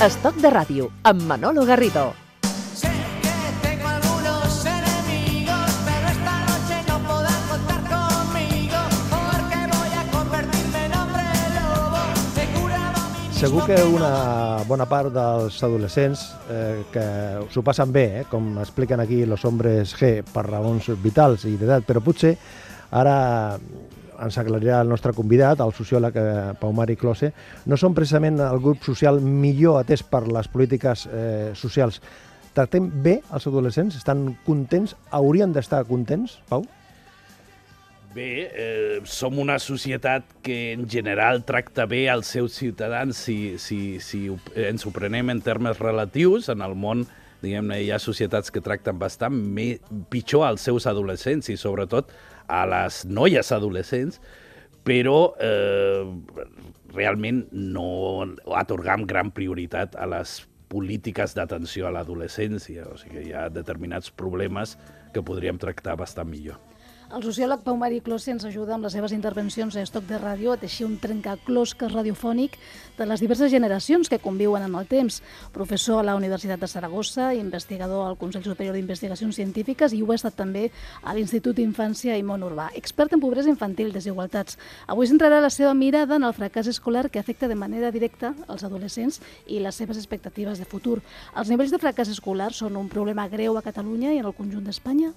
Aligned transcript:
Estoc 0.00 0.38
de 0.40 0.48
ràdio, 0.48 0.86
amb 1.04 1.26
Manolo 1.28 1.60
Garrido. 1.68 2.14
Sé 2.72 2.88
que 3.20 3.32
tengo 3.60 3.86
algunos 3.86 4.64
enemigos, 4.64 5.74
pero 5.84 6.06
esta 6.08 6.36
noche 6.46 6.78
no 6.88 6.96
podrán 7.04 7.42
contar 7.50 7.82
conmigo, 7.90 8.78
porque 9.12 9.58
voy 9.76 9.92
a 9.92 10.04
convertirme 10.10 10.86
en 10.86 10.94
hombre 10.96 11.26
lobo. 11.58 12.00
He 12.40 12.46
curado 12.56 12.96
a 12.96 13.28
mí 13.28 13.36
Segur 13.36 13.66
que 13.66 13.76
una 13.84 14.64
bona 14.66 14.88
part 14.88 15.12
dels 15.12 15.60
adolescents 15.68 16.24
eh, 16.48 16.80
que 16.88 17.04
s'ho 17.52 17.60
passen 17.60 17.92
bé, 17.92 18.06
eh, 18.22 18.24
com 18.24 18.56
expliquen 18.64 19.04
aquí 19.04 19.26
los 19.26 19.44
hombres 19.44 19.92
G, 20.00 20.22
per 20.24 20.48
raons 20.48 20.88
vitals 21.04 21.44
i 21.44 21.58
d'edat, 21.60 21.84
però 21.84 22.00
potser 22.00 22.38
ara 22.90 23.60
ens 24.20 24.38
aclarirà 24.40 24.80
el 24.84 24.90
nostre 24.92 25.12
convidat, 25.16 25.60
el 25.64 25.74
sociòleg 25.76 26.16
eh, 26.16 26.24
Pau 26.60 26.74
Mari 26.76 26.96
Close, 27.00 27.32
no 27.66 27.78
són 27.80 27.94
precisament 27.96 28.40
el 28.44 28.60
grup 28.62 28.84
social 28.86 29.20
millor 29.20 29.80
atès 29.80 30.02
per 30.06 30.26
les 30.28 30.50
polítiques 30.50 31.06
eh, 31.10 31.52
socials. 31.58 32.00
Tractem 32.54 32.88
bé 33.04 33.20
els 33.30 33.46
adolescents? 33.46 33.96
Estan 33.96 34.28
contents? 34.46 34.96
Haurien 35.14 35.54
d'estar 35.54 35.84
contents, 35.88 36.40
Pau? 36.50 36.66
Bé, 38.10 38.50
eh, 38.50 39.00
som 39.06 39.38
una 39.38 39.60
societat 39.62 40.24
que 40.42 40.72
en 40.72 40.88
general 40.90 41.44
tracta 41.46 41.86
bé 41.86 42.08
els 42.10 42.26
seus 42.26 42.56
ciutadans 42.58 43.14
si, 43.14 43.54
si, 43.62 44.00
si 44.02 44.24
ens 44.58 44.86
ho 44.86 44.90
prenem 44.90 45.30
en 45.30 45.40
termes 45.46 45.78
relatius. 45.78 46.48
En 46.50 46.64
el 46.66 46.74
món, 46.74 47.04
diguem-ne, 47.38 47.78
hi 47.78 47.92
ha 47.94 48.00
societats 48.02 48.50
que 48.50 48.64
tracten 48.66 48.98
bastant 48.98 49.36
me, 49.38 49.76
pitjor 50.10 50.48
als 50.48 50.66
seus 50.66 50.88
adolescents 50.90 51.52
i 51.54 51.56
sobretot 51.60 52.10
a 52.50 52.64
les 52.68 53.04
noies 53.06 53.52
adolescents, 53.54 54.20
però 54.86 55.32
eh, 55.38 56.02
realment 56.94 57.44
no 57.52 58.24
atorgam 58.58 59.06
gran 59.08 59.30
prioritat 59.34 59.94
a 59.94 60.08
les 60.10 60.40
polítiques 60.70 61.34
d'atenció 61.36 61.88
a 61.88 61.94
l'adolescència. 61.94 62.86
O 62.90 62.98
sigui, 63.00 63.28
hi 63.28 63.36
ha 63.36 63.48
determinats 63.52 64.10
problemes 64.10 64.76
que 65.14 65.24
podríem 65.26 65.58
tractar 65.60 65.98
bastant 66.00 66.30
millor. 66.30 66.58
El 67.10 67.24
sociòleg 67.26 67.64
Pau 67.66 67.74
Mari 67.74 67.96
Close 68.06 68.30
ens 68.30 68.44
ajuda 68.46 68.76
amb 68.76 68.84
les 68.86 68.92
seves 68.94 69.10
intervencions 69.10 69.74
a 69.74 69.82
Estoc 69.82 70.04
de 70.06 70.18
Ràdio 70.22 70.52
a 70.52 70.58
teixir 70.62 70.84
un 70.86 70.92
trencaclosques 71.02 71.90
radiofònic 71.90 72.54
de 73.00 73.06
les 73.10 73.22
diverses 73.24 73.50
generacions 73.50 74.06
que 74.06 74.20
conviuen 74.22 74.62
en 74.62 74.76
el 74.78 74.86
temps. 74.86 75.16
Professor 75.50 75.98
a 75.98 76.04
la 76.06 76.14
Universitat 76.14 76.60
de 76.62 76.68
Saragossa, 76.70 77.32
investigador 77.34 78.04
al 78.06 78.14
Consell 78.20 78.44
Superior 78.46 78.76
d'Investigacions 78.78 79.40
Científiques 79.40 79.90
i 79.90 80.04
ho 80.04 80.12
ha 80.12 80.18
estat 80.20 80.36
també 80.38 80.68
a 81.02 81.16
l'Institut 81.16 81.58
d'Infància 81.58 82.14
i 82.14 82.22
Món 82.22 82.44
Urbà. 82.46 82.68
Expert 82.78 83.16
en 83.16 83.24
pobresa 83.24 83.50
infantil 83.50 83.90
i 83.90 83.96
desigualtats. 83.96 84.54
Avui 84.86 85.10
centrarà 85.10 85.40
la 85.42 85.50
seva 85.50 85.74
mirada 85.74 86.14
en 86.14 86.28
el 86.28 86.36
fracàs 86.36 86.70
escolar 86.70 87.08
que 87.10 87.18
afecta 87.18 87.48
de 87.50 87.58
manera 87.58 87.90
directa 87.90 88.36
els 88.46 88.62
adolescents 88.62 89.18
i 89.48 89.58
les 89.58 89.74
seves 89.74 89.98
expectatives 89.98 90.62
de 90.62 90.70
futur. 90.76 91.00
Els 91.34 91.50
nivells 91.50 91.74
de 91.74 91.82
fracàs 91.82 92.14
escolar 92.14 92.52
són 92.54 92.78
un 92.78 92.86
problema 92.86 93.26
greu 93.26 93.58
a 93.58 93.66
Catalunya 93.66 94.14
i 94.14 94.22
en 94.22 94.30
el 94.30 94.38
conjunt 94.38 94.70
d'Espanya? 94.70 95.10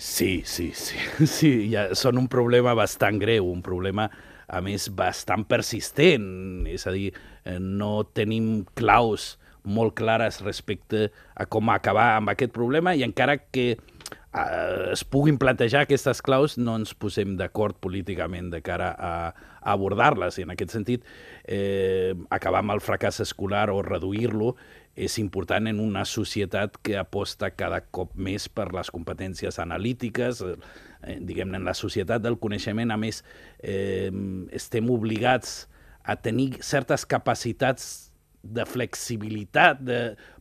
Sí, 0.00 0.42
sí, 0.46 0.72
sí. 0.72 0.96
sí 1.28 1.50
ja 1.68 1.90
són 1.92 2.16
un 2.22 2.26
problema 2.32 2.72
bastant 2.72 3.18
greu, 3.20 3.50
un 3.52 3.60
problema, 3.60 4.06
a 4.48 4.62
més, 4.64 4.88
bastant 4.96 5.44
persistent. 5.44 6.64
És 6.72 6.88
a 6.88 6.94
dir, 6.96 7.10
eh, 7.44 7.58
no 7.60 8.06
tenim 8.16 8.64
claus 8.80 9.34
molt 9.68 9.92
clares 10.00 10.40
respecte 10.40 11.10
a 11.36 11.44
com 11.44 11.68
acabar 11.68 12.14
amb 12.16 12.32
aquest 12.32 12.54
problema 12.56 12.94
i 12.96 13.04
encara 13.04 13.36
que 13.52 13.66
eh, 13.76 14.88
es 14.94 15.04
puguin 15.04 15.36
plantejar 15.36 15.84
aquestes 15.84 16.24
claus, 16.24 16.56
no 16.56 16.78
ens 16.80 16.96
posem 16.96 17.36
d'acord 17.36 17.76
políticament 17.76 18.48
de 18.56 18.62
cara 18.64 18.94
a, 18.96 19.14
a 19.60 19.76
abordar-les. 19.76 20.40
I 20.40 20.48
en 20.48 20.56
aquest 20.56 20.80
sentit, 20.80 21.04
eh, 21.44 22.16
acabar 22.32 22.64
amb 22.64 22.78
el 22.78 22.80
fracàs 22.80 23.20
escolar 23.26 23.68
o 23.68 23.82
reduir-lo 23.84 24.54
és 24.96 25.18
important 25.22 25.68
en 25.70 25.80
una 25.80 26.04
societat 26.04 26.76
que 26.82 26.98
aposta 26.98 27.52
cada 27.54 27.80
cop 27.94 28.14
més 28.16 28.48
per 28.48 28.70
les 28.74 28.90
competències 28.90 29.58
analítiques, 29.62 30.42
eh, 30.42 31.16
diguem-ne, 31.20 31.60
en 31.60 31.64
la 31.68 31.74
societat 31.74 32.22
del 32.22 32.38
coneixement, 32.38 32.90
a 32.90 32.98
més, 33.00 33.24
eh, 33.62 34.10
estem 34.52 34.90
obligats 34.90 35.68
a 36.02 36.16
tenir 36.16 36.62
certes 36.62 37.06
capacitats 37.06 38.10
de 38.42 38.64
flexibilitat 38.64 39.82
de, 39.84 39.98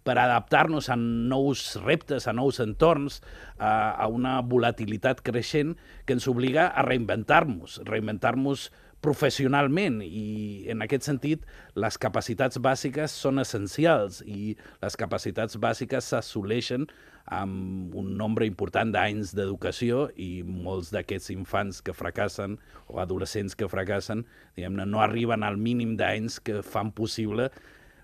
per 0.07 0.15
adaptar-nos 0.17 0.87
a 0.89 0.95
nous 0.95 1.75
reptes, 1.83 2.27
a 2.27 2.33
nous 2.33 2.61
entorns, 2.63 3.19
a, 3.57 3.91
a 3.91 4.07
una 4.07 4.39
volatilitat 4.41 5.21
creixent 5.25 5.75
que 6.05 6.15
ens 6.15 6.27
obliga 6.31 6.69
a 6.71 6.85
reinventar-nos, 6.87 7.81
reinventar-nos 7.89 8.69
professionalment 9.05 10.01
i 10.03 10.65
en 10.71 10.83
aquest 10.83 11.07
sentit 11.07 11.45
les 11.79 11.97
capacitats 12.01 12.59
bàsiques 12.59 13.13
són 13.23 13.39
essencials 13.39 14.19
i 14.27 14.55
les 14.81 14.99
capacitats 14.99 15.55
bàsiques 15.61 16.11
s'assoleixen 16.11 16.87
amb 17.29 17.95
un 17.95 18.15
nombre 18.17 18.47
important 18.49 18.91
d'anys 18.91 19.35
d'educació 19.37 20.07
i 20.17 20.41
molts 20.43 20.89
d'aquests 20.91 21.31
infants 21.35 21.83
que 21.85 21.93
fracassen 21.93 22.57
o 22.87 22.99
adolescents 22.99 23.55
que 23.55 23.69
fracassen 23.69 24.25
diguem-ne, 24.57 24.85
no 24.89 25.03
arriben 25.05 25.45
al 25.45 25.57
mínim 25.57 25.95
d'anys 25.99 26.39
que 26.43 26.63
fan 26.65 26.91
possible 26.91 27.49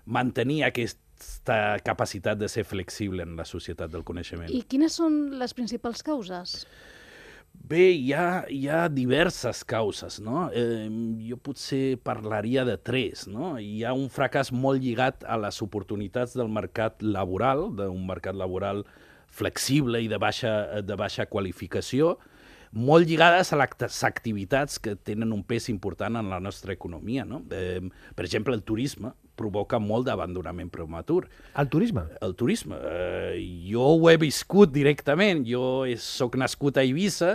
mantenir 0.06 0.62
aquesta 0.64 1.76
capacitat 1.84 2.38
de 2.38 2.48
ser 2.48 2.64
flexible 2.64 3.24
en 3.26 3.34
la 3.36 3.44
societat 3.44 3.90
del 3.90 4.04
coneixement. 4.06 4.52
I 4.52 4.62
quines 4.62 4.94
són 5.00 5.36
les 5.40 5.56
principals 5.56 6.06
causes? 6.06 6.62
Bé, 7.66 7.88
hi 7.98 8.12
ha, 8.14 8.44
hi 8.46 8.68
ha 8.70 8.84
diverses 8.86 9.64
causes, 9.66 10.20
no? 10.22 10.44
Eh, 10.54 10.86
jo 11.26 11.34
potser 11.42 11.96
parlaria 11.98 12.62
de 12.68 12.76
tres, 12.78 13.24
no? 13.26 13.56
Hi 13.58 13.80
ha 13.82 13.94
un 13.96 14.06
fracàs 14.12 14.52
molt 14.54 14.84
lligat 14.84 15.24
a 15.26 15.34
les 15.42 15.58
oportunitats 15.64 16.36
del 16.38 16.46
mercat 16.46 17.02
laboral, 17.02 17.64
d'un 17.74 18.04
mercat 18.06 18.38
laboral 18.38 18.84
flexible 19.26 19.98
i 19.98 20.06
de 20.06 20.20
baixa, 20.22 20.52
de 20.86 20.98
baixa 21.00 21.26
qualificació, 21.26 22.12
molt 22.70 23.08
lligades 23.10 23.50
a 23.50 23.58
les 23.58 23.98
activitats 24.06 24.78
que 24.78 24.94
tenen 24.94 25.34
un 25.34 25.42
pes 25.42 25.66
important 25.72 26.20
en 26.22 26.30
la 26.30 26.38
nostra 26.38 26.70
economia. 26.76 27.26
No? 27.26 27.42
Eh, 27.50 27.82
per 28.14 28.28
exemple, 28.28 28.54
el 28.54 28.62
turisme 28.62 29.10
provoca 29.34 29.82
molt 29.82 30.06
d'abandonament 30.06 30.70
prematur. 30.70 31.24
El 31.58 31.66
turisme? 31.72 32.06
El 32.22 32.38
turisme. 32.38 32.78
Eh, 32.78 33.42
jo 33.72 33.90
ho 33.96 34.08
he 34.10 34.16
viscut 34.22 34.70
directament. 34.70 35.42
Jo 35.50 35.82
sóc 35.98 36.38
nascut 36.38 36.78
a 36.78 36.86
Eivissa 36.86 37.34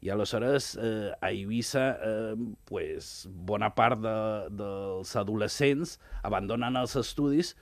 i 0.00 0.10
aleshores 0.10 0.72
eh, 0.80 1.10
a 1.20 1.30
Eivissa 1.30 1.84
eh, 2.00 2.34
pues, 2.68 3.28
bona 3.30 3.70
part 3.76 4.00
de, 4.00 4.16
dels 4.56 5.12
adolescents 5.20 5.98
abandonen 6.24 6.80
els 6.80 6.96
estudis 6.96 7.54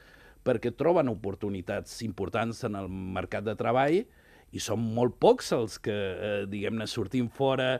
perquè 0.46 0.72
troben 0.76 1.10
oportunitats 1.10 2.00
importants 2.06 2.62
en 2.68 2.78
el 2.78 2.88
mercat 2.88 3.46
de 3.48 3.56
treball 3.58 4.00
i 4.54 4.62
són 4.62 4.80
molt 4.94 5.18
pocs 5.20 5.52
els 5.52 5.76
que, 5.82 5.94
eh, 5.94 6.42
diguem-ne, 6.48 6.86
sortim 6.88 7.28
fora 7.28 7.76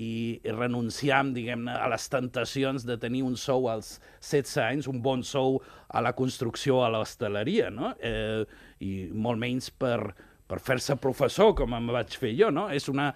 i 0.00 0.40
renunciam, 0.44 1.32
diguem-ne, 1.34 1.72
a 1.74 1.88
les 1.90 2.06
tentacions 2.12 2.84
de 2.86 2.96
tenir 3.00 3.24
un 3.26 3.36
sou 3.40 3.66
als 3.70 3.98
16 4.22 4.56
anys, 4.62 4.88
un 4.90 5.00
bon 5.02 5.24
sou 5.26 5.58
a 5.88 6.02
la 6.04 6.12
construcció, 6.16 6.80
a 6.84 6.90
l'hostaleria, 6.92 7.70
no? 7.74 7.92
Eh, 7.98 8.44
I 8.86 8.92
molt 9.12 9.40
menys 9.42 9.70
per, 9.70 10.14
per 10.48 10.60
fer-se 10.62 10.96
professor, 11.00 11.54
com 11.58 11.74
em 11.76 11.90
vaig 11.90 12.16
fer 12.16 12.32
jo, 12.38 12.52
no? 12.54 12.68
És 12.72 12.88
una 12.92 13.10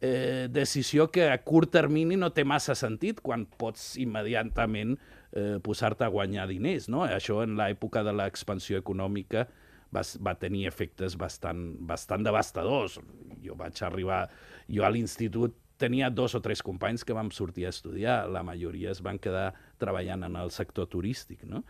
eh, 0.00 0.48
decisió 0.50 1.08
que 1.10 1.28
a 1.30 1.38
curt 1.42 1.72
termini 1.74 2.16
no 2.16 2.30
té 2.34 2.44
massa 2.46 2.76
sentit 2.78 3.22
quan 3.24 3.46
pots 3.58 3.96
immediatament 4.00 4.96
eh, 5.32 5.58
posar-te 5.64 6.06
a 6.06 6.12
guanyar 6.12 6.48
diners, 6.50 6.88
no? 6.88 7.04
Això 7.04 7.42
en 7.44 7.56
l'època 7.58 8.04
de 8.06 8.14
l'expansió 8.14 8.78
econòmica 8.78 9.46
va, 9.94 10.02
va 10.24 10.34
tenir 10.38 10.66
efectes 10.68 11.16
bastant, 11.18 11.72
bastant 11.80 12.26
devastadors. 12.26 12.98
Jo 13.44 13.58
vaig 13.58 13.82
arribar... 13.82 14.26
Jo 14.68 14.84
a 14.84 14.90
l'institut 14.92 15.54
tenia 15.80 16.10
dos 16.10 16.34
o 16.36 16.42
tres 16.44 16.60
companys 16.60 17.06
que 17.06 17.14
vam 17.16 17.30
sortir 17.32 17.64
a 17.64 17.72
estudiar, 17.72 18.26
la 18.28 18.42
majoria 18.44 18.90
es 18.90 19.00
van 19.00 19.16
quedar 19.22 19.54
treballant 19.80 20.26
en 20.26 20.36
el 20.36 20.50
sector 20.52 20.90
turístic. 20.90 21.46
No? 21.48 21.62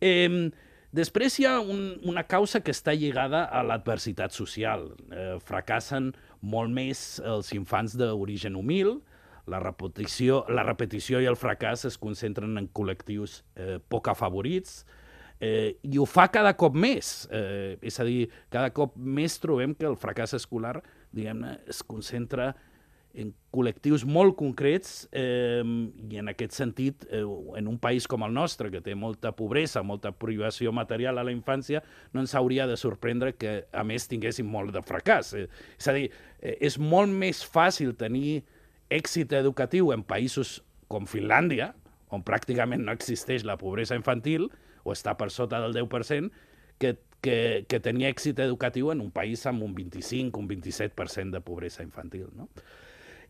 Eh, 0.00 0.48
després 0.94 1.36
hi 1.36 1.44
ha 1.44 1.58
un, 1.60 1.98
una 2.08 2.24
causa 2.24 2.62
que 2.64 2.72
està 2.72 2.94
lligada 2.96 3.44
a 3.44 3.64
l'adversitat 3.66 4.32
social. 4.32 4.88
Eh, 5.10 5.36
fracassen 5.44 6.14
molt 6.40 6.72
més 6.74 7.18
els 7.24 7.52
infants 7.56 7.96
d'origen 7.98 8.56
humil, 8.58 8.98
la 9.48 9.60
repetició, 9.62 10.42
la 10.52 10.62
repetició 10.66 11.22
i 11.22 11.28
el 11.28 11.38
fracàs 11.40 11.86
es 11.88 11.96
concentren 12.00 12.58
en 12.60 12.68
col·lectius 12.68 13.42
eh, 13.56 13.78
poc 13.80 14.10
afavorits, 14.12 14.82
eh, 15.40 15.78
i 15.82 15.98
ho 15.98 16.04
fa 16.08 16.28
cada 16.32 16.52
cop 16.58 16.76
més. 16.76 17.26
Eh, 17.32 17.78
és 17.80 17.98
a 18.00 18.06
dir, 18.06 18.28
cada 18.52 18.70
cop 18.76 18.96
més 18.96 19.38
trobem 19.40 19.74
que 19.74 19.88
el 19.88 19.96
fracàs 19.96 20.36
escolar 20.38 20.78
diguem-ne, 21.16 21.58
es 21.70 21.80
concentra 21.82 22.52
en 23.18 23.32
col·lectius 23.54 24.04
molt 24.06 24.36
concrets 24.38 25.08
eh, 25.16 25.62
i 25.62 26.20
en 26.20 26.30
aquest 26.30 26.54
sentit, 26.54 27.06
eh, 27.10 27.24
en 27.58 27.70
un 27.70 27.78
país 27.82 28.06
com 28.10 28.22
el 28.26 28.34
nostre, 28.34 28.70
que 28.70 28.82
té 28.84 28.94
molta 28.94 29.32
pobresa, 29.36 29.82
molta 29.82 30.12
privació 30.14 30.72
material 30.76 31.18
a 31.18 31.24
la 31.26 31.34
infància, 31.34 31.82
no 32.14 32.22
ens 32.22 32.36
hauria 32.38 32.68
de 32.70 32.76
sorprendre 32.78 33.34
que, 33.34 33.64
a 33.72 33.84
més, 33.86 34.06
tinguéssim 34.10 34.46
molt 34.46 34.74
de 34.76 34.84
fracàs. 34.86 35.32
Eh, 35.38 35.48
és 35.78 35.90
a 35.90 35.96
dir, 35.96 36.06
eh, 36.40 36.56
és 36.70 36.78
molt 36.78 37.10
més 37.10 37.42
fàcil 37.42 37.96
tenir 37.98 38.42
èxit 38.94 39.34
educatiu 39.36 39.92
en 39.92 40.06
països 40.06 40.58
com 40.88 41.06
Finlàndia, 41.08 41.72
on 42.14 42.22
pràcticament 42.24 42.86
no 42.86 42.94
existeix 42.94 43.44
la 43.44 43.58
pobresa 43.60 43.98
infantil, 43.98 44.48
o 44.84 44.94
està 44.94 45.12
per 45.18 45.28
sota 45.34 45.60
del 45.60 45.74
10%, 45.76 46.30
que, 46.78 46.94
que, 47.20 47.66
que 47.68 47.80
tenia 47.82 48.08
èxit 48.08 48.38
educatiu 48.40 48.92
en 48.94 49.02
un 49.02 49.10
país 49.12 49.44
amb 49.50 49.66
un 49.66 49.74
25, 49.76 50.38
un 50.38 50.48
27% 50.48 51.34
de 51.34 51.42
pobresa 51.44 51.82
infantil. 51.82 52.30
No? 52.38 52.48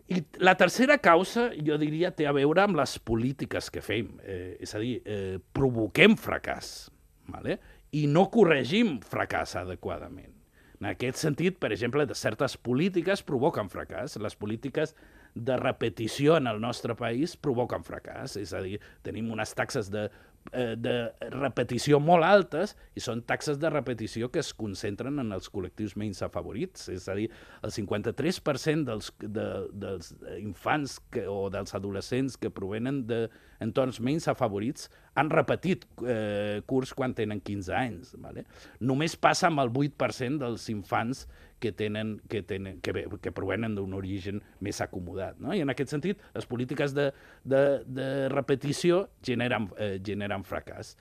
I 0.09 0.23
la 0.41 0.55
tercera 0.57 0.97
causa, 1.05 1.51
jo 1.65 1.77
diria, 1.81 2.11
té 2.17 2.25
a 2.27 2.33
veure 2.33 2.63
amb 2.65 2.79
les 2.79 2.97
polítiques 3.05 3.69
que 3.71 3.83
fem. 3.85 4.15
Eh, 4.25 4.57
és 4.65 4.73
a 4.75 4.81
dir, 4.81 5.03
eh, 5.05 5.37
provoquem 5.53 6.17
fracàs 6.17 6.89
vale? 7.29 7.59
i 7.93 8.07
no 8.09 8.27
corregim 8.33 8.99
fracàs 9.05 9.55
adequadament. 9.61 10.33
En 10.81 10.89
aquest 10.93 11.19
sentit, 11.19 11.59
per 11.59 11.73
exemple, 11.75 12.07
de 12.07 12.15
certes 12.15 12.57
polítiques 12.57 13.23
provoquen 13.27 13.69
fracàs. 13.69 14.17
Les 14.23 14.37
polítiques 14.39 14.95
de 15.35 15.57
repetició 15.59 16.37
en 16.39 16.47
el 16.47 16.61
nostre 16.61 16.95
país 16.95 17.37
provoquen 17.37 17.85
fracàs. 17.85 18.37
És 18.41 18.55
a 18.55 18.63
dir, 18.63 18.79
tenim 19.03 19.33
unes 19.35 19.55
taxes 19.59 19.91
de, 19.91 20.07
eh, 20.53 20.75
de 20.79 20.95
repetició 21.35 22.01
molt 22.03 22.27
altes 22.27 22.75
i 22.97 23.03
són 23.03 23.23
taxes 23.29 23.59
de 23.61 23.71
repetició 23.73 24.31
que 24.33 24.43
es 24.43 24.53
concentren 24.57 25.19
en 25.23 25.33
els 25.37 25.51
col·lectius 25.53 25.97
menys 26.01 26.23
afavorits. 26.27 26.89
És 26.93 27.09
a 27.09 27.17
dir, 27.19 27.29
el 27.65 27.75
53% 27.75 28.87
dels, 28.89 29.11
de, 29.23 29.49
dels 29.73 30.13
infants 30.39 30.99
que, 31.13 31.27
o 31.29 31.49
dels 31.53 31.75
adolescents 31.79 32.39
que 32.41 32.53
provenen 32.55 33.05
d'entorns 33.09 34.01
menys 34.05 34.29
afavorits 34.33 34.89
han 35.19 35.33
repetit 35.33 35.85
eh, 36.07 36.63
curs 36.69 36.95
quan 36.95 37.17
tenen 37.19 37.43
15 37.45 37.75
anys. 37.75 38.15
Vale? 38.23 38.47
Només 38.81 39.19
passa 39.19 39.49
amb 39.51 39.65
el 39.65 39.73
8% 39.75 40.43
dels 40.45 40.69
infants 40.73 41.27
que, 41.61 41.73
tenen, 41.73 42.19
que, 42.29 42.43
tenen, 42.43 42.81
que, 42.81 42.93
que 43.23 43.33
provenen 43.35 43.75
d'un 43.77 43.95
origen 43.97 44.43
més 44.65 44.81
acomodat. 44.85 45.39
No? 45.43 45.55
I 45.55 45.63
en 45.65 45.73
aquest 45.73 45.95
sentit, 45.95 46.23
les 46.35 46.47
polítiques 46.49 46.95
de, 46.97 47.11
de, 47.45 47.63
de 47.87 48.09
repetició 48.33 49.07
generen, 49.27 49.69
eh, 49.79 49.97
generen 50.05 50.47
fracàs. 50.47 50.95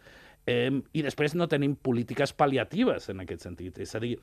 Eh, 0.47 0.71
I 0.71 1.05
després 1.05 1.35
no 1.37 1.49
tenim 1.51 1.75
polítiques 1.75 2.33
pal·liatives 2.35 3.11
en 3.13 3.23
aquest 3.23 3.47
sentit. 3.47 3.79
És 3.83 3.95
a 3.95 4.03
dir, 4.03 4.15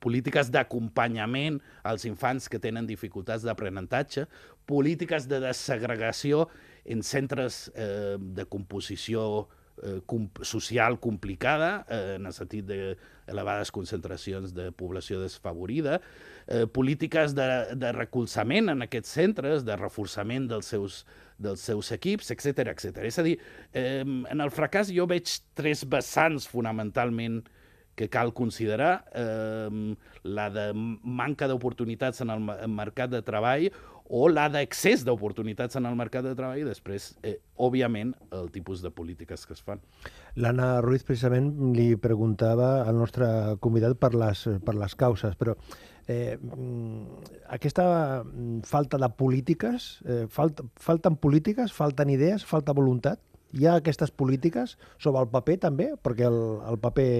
polítiques 0.00 0.50
d'acompanyament 0.52 1.58
als 1.86 2.04
infants 2.08 2.48
que 2.50 2.60
tenen 2.62 2.88
dificultats 2.88 3.44
d'aprenentatge, 3.46 4.26
polítiques 4.70 5.26
de 5.28 5.40
desegregació 5.42 6.46
en 6.84 7.02
centres 7.06 7.66
eh, 7.74 8.16
de 8.20 8.46
composició 8.48 9.24
eh, 9.42 9.59
com, 10.06 10.28
social 10.42 10.98
complicada, 11.00 11.84
eh, 11.88 12.16
en 12.18 12.26
el 12.28 12.34
sentit 12.36 12.66
d'elevades 12.68 13.70
concentracions 13.72 14.54
de 14.56 14.70
població 14.76 15.20
desfavorida, 15.22 16.00
eh, 16.46 16.66
polítiques 16.66 17.34
de, 17.34 17.48
de 17.80 17.92
recolzament 17.96 18.72
en 18.72 18.86
aquests 18.86 19.16
centres, 19.20 19.64
de 19.64 19.76
reforçament 19.80 20.48
dels 20.50 20.68
seus, 20.74 21.04
dels 21.38 21.62
seus 21.64 21.92
equips, 21.96 22.32
etc 22.34 22.74
etc. 22.74 23.04
És 23.08 23.18
a 23.18 23.24
dir, 23.26 23.38
eh, 23.72 24.02
en 24.04 24.40
el 24.40 24.52
fracàs 24.52 24.92
jo 24.92 25.08
veig 25.10 25.32
tres 25.58 25.86
vessants 25.88 26.48
fonamentalment 26.50 27.42
que 27.96 28.08
cal 28.08 28.32
considerar, 28.32 29.04
eh, 29.12 29.96
la 30.24 30.48
de 30.50 30.70
manca 30.74 31.48
d'oportunitats 31.48 32.22
en 32.24 32.30
el 32.32 32.68
mercat 32.68 33.10
de 33.12 33.20
treball 33.22 33.68
o 34.10 34.26
la 34.28 34.48
d'excés 34.50 35.04
d'oportunitats 35.06 35.78
en 35.78 35.86
el 35.86 35.94
mercat 35.94 36.26
de 36.26 36.34
treball 36.34 36.58
i 36.58 36.66
després, 36.66 37.12
eh, 37.22 37.36
òbviament, 37.62 38.10
el 38.34 38.50
tipus 38.50 38.82
de 38.82 38.90
polítiques 38.90 39.46
que 39.46 39.54
es 39.54 39.62
fan. 39.62 39.78
L'Anna 40.34 40.80
Ruiz 40.82 41.04
precisament 41.06 41.52
li 41.76 41.94
preguntava 41.94 42.82
al 42.82 42.98
nostre 42.98 43.28
convidat 43.62 43.94
per 44.02 44.10
les, 44.18 44.42
per 44.66 44.74
les 44.74 44.96
causes, 44.98 45.36
però 45.38 45.54
eh, 46.10 46.36
mm, 46.42 47.22
aquesta 47.54 48.24
mm, 48.24 48.62
falta 48.66 48.98
de 48.98 49.10
polítiques, 49.14 50.00
eh, 50.04 50.24
falta, 50.28 50.66
falten 50.74 51.14
polítiques, 51.16 51.72
falten 51.72 52.10
idees, 52.10 52.44
falta 52.44 52.74
voluntat? 52.74 53.22
Hi 53.54 53.66
ha 53.66 53.78
aquestes 53.78 54.10
polítiques 54.10 54.76
sobre 54.98 55.22
el 55.22 55.30
paper 55.30 55.56
també, 55.62 55.92
perquè 56.02 56.26
el, 56.26 56.40
el 56.70 56.78
paper 56.82 57.10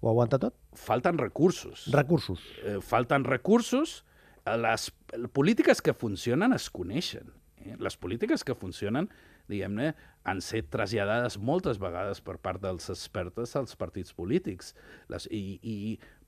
ho 0.00 0.10
aguanta 0.10 0.40
tot? 0.40 0.56
Falten 0.76 1.20
recursos. 1.20 1.86
Recursos. 1.92 2.40
eh, 2.64 2.78
falten 2.80 3.24
recursos, 3.24 4.04
eh, 4.44 4.56
les 4.56 4.90
polítiques 5.32 5.82
que 5.82 5.94
funcionen 5.96 6.52
es 6.56 6.68
coneixen. 6.70 7.32
Eh? 7.64 7.76
Les 7.80 7.96
polítiques 7.96 8.44
que 8.44 8.56
funcionen, 8.58 9.08
diguem-ne, 9.48 9.92
han 10.28 10.42
set 10.44 10.68
traslladades 10.72 11.38
moltes 11.40 11.80
vegades 11.80 12.20
per 12.24 12.36
part 12.42 12.62
dels 12.62 12.90
expertes 12.92 13.54
als 13.56 13.76
partits 13.78 14.14
polítics. 14.16 14.74
Les, 15.12 15.28
i, 15.32 15.58
I 15.62 15.76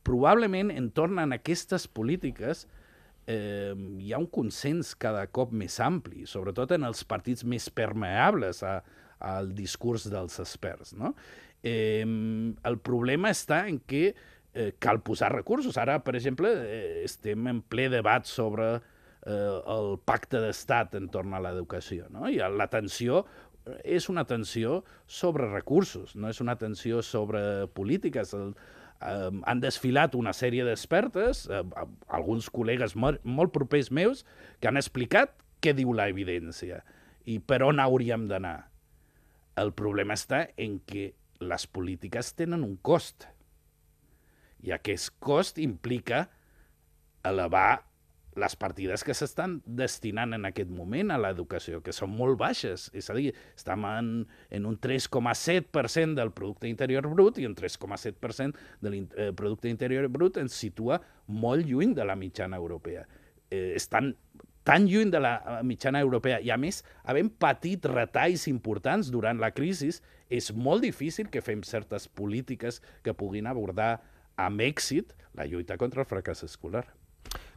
probablement 0.07 0.73
entorn 0.73 1.21
a 1.21 1.29
aquestes 1.37 1.87
polítiques 1.89 2.67
eh, 3.29 3.75
hi 4.01 4.15
ha 4.15 4.21
un 4.21 4.31
consens 4.33 4.95
cada 4.99 5.27
cop 5.29 5.53
més 5.53 5.77
ampli, 5.85 6.25
sobretot 6.27 6.73
en 6.77 6.89
els 6.89 7.05
partits 7.05 7.45
més 7.45 7.69
permeables 7.71 8.65
a, 8.65 8.81
al 9.21 9.53
discurs 9.57 10.09
dels 10.11 10.41
experts. 10.41 10.95
No? 10.97 11.15
Eh, 11.63 12.05
el 12.05 12.81
problema 12.81 13.33
està 13.35 13.67
en 13.69 13.83
què 13.85 14.11
eh, 14.55 14.73
cal 14.79 15.03
posar 15.03 15.33
recursos. 15.35 15.79
Ara, 15.79 16.01
per 16.05 16.17
exemple, 16.19 16.51
eh, 16.51 17.05
estem 17.05 17.47
en 17.51 17.63
ple 17.63 17.89
debat 17.93 18.27
sobre 18.27 18.73
eh, 18.77 19.61
el 19.77 19.97
pacte 20.05 20.41
d'estat 20.43 20.97
entorn 20.99 21.35
a 21.35 21.43
l'educació. 21.45 22.09
No? 22.11 22.29
I 22.29 22.41
la 22.41 22.69
tensió 22.73 23.25
és 23.85 24.09
una 24.09 24.25
tensió 24.25 24.83
sobre 25.07 25.49
recursos, 25.51 26.15
no 26.17 26.31
és 26.31 26.41
una 26.41 26.57
tensió 26.59 27.03
sobre 27.03 27.67
polítiques. 27.77 28.33
El, 28.35 28.55
eh, 29.01 29.31
han 29.45 29.61
desfilat 29.61 30.17
una 30.19 30.33
sèrie 30.37 30.65
d'expertes, 30.67 31.47
eh, 31.49 31.63
alguns 32.09 32.51
col·legues 32.51 32.97
molt, 32.97 33.23
molt 33.25 33.53
propers 33.53 33.91
meus, 33.91 34.25
que 34.61 34.69
han 34.69 34.81
explicat 34.81 35.37
què 35.61 35.75
diu 35.77 35.93
la 35.93 36.09
evidència 36.09 36.83
i 37.29 37.39
per 37.39 37.63
on 37.63 37.81
hauríem 37.81 38.27
d'anar. 38.31 38.71
El 39.61 39.75
problema 39.77 40.17
està 40.17 40.47
en 40.57 40.79
que 40.87 41.13
les 41.41 41.67
polítiques 41.67 42.33
tenen 42.37 42.65
un 42.65 42.77
cost. 42.77 43.27
I 44.67 44.75
aquest 44.77 45.15
cost 45.23 45.59
implica 45.59 46.27
elevar 47.25 47.83
les 48.39 48.55
partides 48.57 49.03
que 49.05 49.15
s'estan 49.17 49.59
destinant 49.67 50.37
en 50.37 50.47
aquest 50.49 50.71
moment 50.71 51.11
a 51.11 51.19
l'educació, 51.19 51.81
que 51.83 51.95
són 51.95 52.13
molt 52.15 52.39
baixes. 52.39 52.89
És 52.97 53.11
a 53.11 53.17
dir, 53.17 53.33
estem 53.59 53.85
en, 53.89 54.11
en 54.55 54.69
un 54.71 54.77
3,7% 54.81 56.15
del 56.19 56.31
producte 56.37 56.71
interior 56.71 57.09
brut 57.11 57.41
i 57.43 57.49
un 57.49 57.57
3,7% 57.59 58.55
del 58.85 59.01
eh, 59.01 59.31
producte 59.37 59.71
interior 59.73 60.07
brut 60.13 60.39
ens 60.41 60.57
situa 60.57 61.01
molt 61.27 61.67
lluny 61.67 61.95
de 61.97 62.07
la 62.07 62.17
mitjana 62.19 62.61
europea. 62.61 63.07
Eh, 63.51 63.73
estan 63.75 64.15
tan 64.65 64.87
lluny 64.87 65.11
de 65.11 65.21
la 65.21 65.35
eh, 65.41 65.59
mitjana 65.67 66.01
europea 66.01 66.39
i, 66.41 66.53
a 66.55 66.59
més, 66.61 66.85
havent 67.11 67.33
patit 67.43 67.91
retalls 67.91 68.47
importants 68.51 69.11
durant 69.11 69.41
la 69.43 69.51
crisi, 69.57 69.91
és 70.31 70.53
molt 70.55 70.85
difícil 70.87 71.27
que 71.33 71.43
fem 71.43 71.65
certes 71.67 72.07
polítiques 72.07 72.79
que 73.03 73.17
puguin 73.19 73.51
abordar 73.51 73.97
amb 74.47 74.63
èxit 74.65 75.15
la 75.39 75.47
lluita 75.47 75.77
contra 75.81 76.03
el 76.05 76.09
fracàs 76.11 76.45
escolar. 76.47 76.87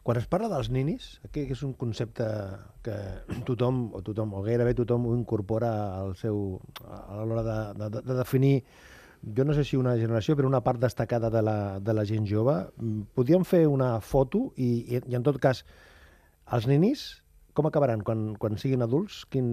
Quan 0.04 0.20
es 0.20 0.26
parla 0.28 0.50
dels 0.52 0.68
ninis, 0.68 1.22
que 1.32 1.46
és 1.56 1.62
un 1.64 1.72
concepte 1.80 2.26
que 2.84 2.96
tothom, 3.48 3.86
o 3.96 4.02
tothom, 4.04 4.34
o 4.36 4.42
gairebé 4.44 4.74
tothom 4.76 5.08
ho 5.08 5.14
incorpora 5.16 5.72
al 5.96 6.18
seu, 6.20 6.60
a 6.84 7.24
l'hora 7.24 7.46
de, 7.48 7.60
de, 7.80 8.02
de 8.02 8.18
definir, 8.18 8.58
jo 9.24 9.46
no 9.48 9.56
sé 9.56 9.64
si 9.64 9.80
una 9.80 9.96
generació, 9.96 10.36
però 10.36 10.50
una 10.50 10.64
part 10.66 10.82
destacada 10.84 11.30
de 11.32 11.42
la, 11.42 11.58
de 11.80 11.96
la 11.96 12.04
gent 12.04 12.28
jove, 12.28 12.58
Mm, 12.76 13.08
podríem 13.16 13.48
fer 13.48 13.64
una 13.72 13.96
foto 14.02 14.50
i, 14.58 14.98
i, 14.98 15.00
i 15.08 15.16
en 15.16 15.24
tot 15.24 15.40
cas, 15.40 15.64
els 16.52 16.68
ninis, 16.68 17.24
com 17.56 17.70
acabaran 17.70 18.04
quan, 18.04 18.34
quan 18.36 18.60
siguin 18.60 18.84
adults? 18.84 19.24
Quin, 19.32 19.48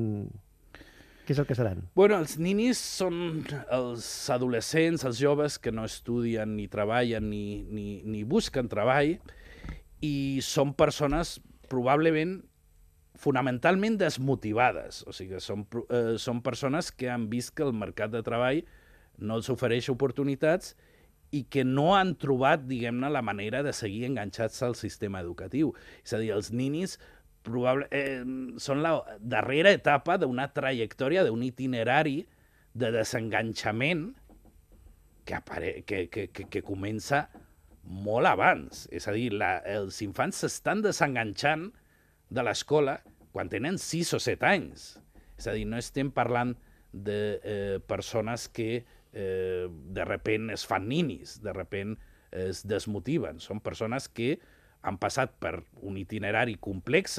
què 1.30 1.36
és 1.36 1.38
el 1.38 1.46
que 1.46 1.54
seran? 1.54 1.84
Bueno, 1.94 2.16
els 2.18 2.34
ninis 2.42 2.80
són 2.82 3.44
els 3.70 4.06
adolescents, 4.34 5.04
els 5.06 5.20
joves 5.22 5.60
que 5.62 5.70
no 5.70 5.84
estudien 5.86 6.56
ni 6.56 6.66
treballen 6.66 7.28
ni, 7.30 7.62
ni, 7.70 8.00
ni 8.02 8.24
busquen 8.26 8.66
treball 8.72 9.14
i 10.02 10.40
són 10.42 10.74
persones 10.74 11.36
probablement 11.70 12.40
fonamentalment 13.20 14.00
desmotivades. 14.00 15.04
O 15.06 15.14
sigui, 15.14 15.38
són, 15.44 15.68
eh, 15.86 16.16
són 16.18 16.42
persones 16.42 16.90
que 16.90 17.12
han 17.12 17.28
vist 17.30 17.54
que 17.54 17.62
el 17.62 17.76
mercat 17.78 18.10
de 18.10 18.24
treball 18.26 18.64
no 19.22 19.38
els 19.38 19.52
ofereix 19.52 19.86
oportunitats 19.92 20.74
i 21.30 21.44
que 21.46 21.62
no 21.62 21.92
han 21.94 22.16
trobat, 22.18 22.64
diguem-ne, 22.66 23.06
la 23.12 23.22
manera 23.22 23.62
de 23.62 23.70
seguir 23.76 24.08
enganxats 24.08 24.64
al 24.66 24.74
sistema 24.74 25.22
educatiu. 25.22 25.76
És 26.02 26.16
a 26.16 26.18
dir, 26.18 26.32
els 26.34 26.50
ninis 26.50 26.98
probable, 27.46 27.88
eh, 27.90 28.22
són 28.60 28.82
la 28.84 28.94
darrera 29.20 29.72
etapa 29.74 30.18
d'una 30.20 30.48
trajectòria, 30.54 31.24
d'un 31.26 31.42
itinerari 31.46 32.24
de 32.74 32.90
desenganxament 32.94 34.10
que, 35.24 35.36
apare 35.36 35.82
que, 35.86 36.06
que, 36.10 36.28
que, 36.34 36.46
que 36.50 36.62
comença 36.66 37.26
molt 37.84 38.28
abans. 38.30 38.86
És 38.94 39.08
a 39.08 39.14
dir, 39.16 39.30
la, 39.34 39.58
els 39.66 40.00
infants 40.04 40.42
s'estan 40.44 40.82
desenganxant 40.84 41.68
de 42.30 42.44
l'escola 42.46 42.98
quan 43.34 43.50
tenen 43.50 43.78
6 43.78 44.14
o 44.18 44.22
7 44.22 44.48
anys. 44.48 44.92
És 45.38 45.48
a 45.48 45.56
dir, 45.56 45.66
no 45.66 45.78
estem 45.80 46.12
parlant 46.14 46.54
de 46.92 47.20
eh, 47.42 47.78
persones 47.86 48.48
que 48.50 48.70
eh, 48.80 49.66
de 49.68 50.06
repent 50.06 50.50
es 50.54 50.66
fan 50.66 50.88
ninis, 50.90 51.38
de 51.42 51.54
repent 51.54 51.96
es 52.30 52.64
desmotiven. 52.68 53.40
Són 53.42 53.62
persones 53.62 54.08
que 54.08 54.36
han 54.82 54.98
passat 55.00 55.36
per 55.42 55.58
un 55.86 55.98
itinerari 56.00 56.56
complex 56.60 57.18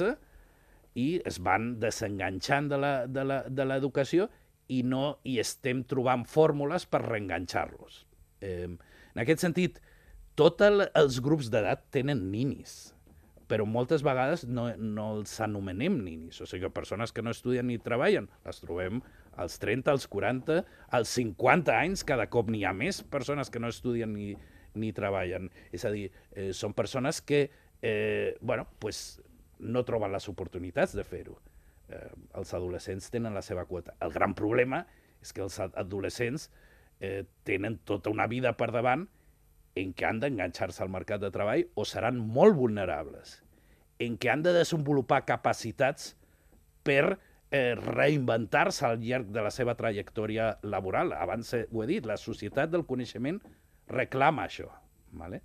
i 0.98 1.08
es 1.28 1.38
van 1.40 1.76
desenganxant 1.80 2.70
de 2.72 3.66
l'educació 3.68 4.28
i 4.72 4.82
no 4.86 5.18
i 5.28 5.38
estem 5.42 5.82
trobant 5.88 6.24
fórmules 6.28 6.86
per 6.88 7.02
reenganxar-los. 7.04 8.02
Eh, 8.42 8.68
en 8.68 9.22
aquest 9.22 9.44
sentit, 9.44 9.78
tots 10.38 10.64
el, 10.64 10.86
els 10.98 11.20
grups 11.24 11.50
d'edat 11.52 11.84
tenen 11.94 12.24
ninis, 12.32 12.92
però 13.52 13.66
moltes 13.68 14.04
vegades 14.04 14.46
no, 14.48 14.70
no 14.76 15.08
els 15.18 15.34
anomenem 15.44 15.98
ninis. 16.04 16.40
O 16.40 16.48
sigui, 16.48 16.70
persones 16.72 17.12
que 17.12 17.24
no 17.24 17.34
estudien 17.34 17.68
ni 17.68 17.76
treballen, 17.82 18.30
les 18.46 18.62
trobem 18.62 19.02
als 19.42 19.58
30, 19.60 19.92
als 19.92 20.06
40, 20.08 20.62
als 20.96 21.12
50 21.18 21.76
anys, 21.76 22.04
cada 22.08 22.28
cop 22.32 22.48
n'hi 22.52 22.64
ha 22.64 22.72
més 22.76 23.02
persones 23.12 23.52
que 23.52 23.60
no 23.60 23.68
estudien 23.72 24.12
ni, 24.16 24.32
ni 24.74 24.92
treballen. 24.92 25.50
És 25.72 25.84
a 25.84 25.90
dir, 25.90 26.10
eh, 26.32 26.52
són 26.52 26.74
persones 26.74 27.20
que 27.22 27.50
eh, 27.82 28.36
bueno, 28.40 28.66
pues, 28.78 29.20
no 29.58 29.84
troben 29.84 30.12
les 30.12 30.28
oportunitats 30.28 30.94
de 30.96 31.04
fer-ho. 31.04 31.38
Eh, 31.88 32.08
els 32.38 32.52
adolescents 32.54 33.10
tenen 33.10 33.34
la 33.34 33.42
seva 33.42 33.64
quota. 33.66 33.94
El 34.00 34.12
gran 34.14 34.34
problema 34.34 34.84
és 35.22 35.32
que 35.32 35.42
els 35.42 35.58
ad- 35.60 35.76
adolescents 35.78 36.48
eh, 37.00 37.24
tenen 37.44 37.78
tota 37.84 38.10
una 38.10 38.26
vida 38.26 38.54
per 38.56 38.70
davant 38.72 39.08
en 39.74 39.92
què 39.96 40.04
han 40.08 40.20
d'enganxar-se 40.20 40.82
al 40.84 40.90
mercat 40.92 41.20
de 41.22 41.30
treball 41.32 41.66
o 41.74 41.84
seran 41.88 42.18
molt 42.20 42.54
vulnerables, 42.58 43.38
en 43.98 44.18
què 44.18 44.30
han 44.32 44.42
de 44.44 44.52
desenvolupar 44.52 45.22
capacitats 45.24 46.12
per 46.84 47.18
eh, 47.50 47.74
reinventar-se 47.78 48.84
al 48.86 49.00
llarg 49.00 49.30
de 49.32 49.42
la 49.44 49.50
seva 49.54 49.74
trajectòria 49.78 50.58
laboral. 50.62 51.12
Abans 51.16 51.54
eh, 51.54 51.66
ho 51.72 51.82
he 51.82 51.88
dit, 51.88 52.06
la 52.06 52.18
societat 52.20 52.70
del 52.72 52.84
coneixement 52.86 53.40
reclama 53.92 54.46
això. 54.48 54.68
Vale? 55.12 55.42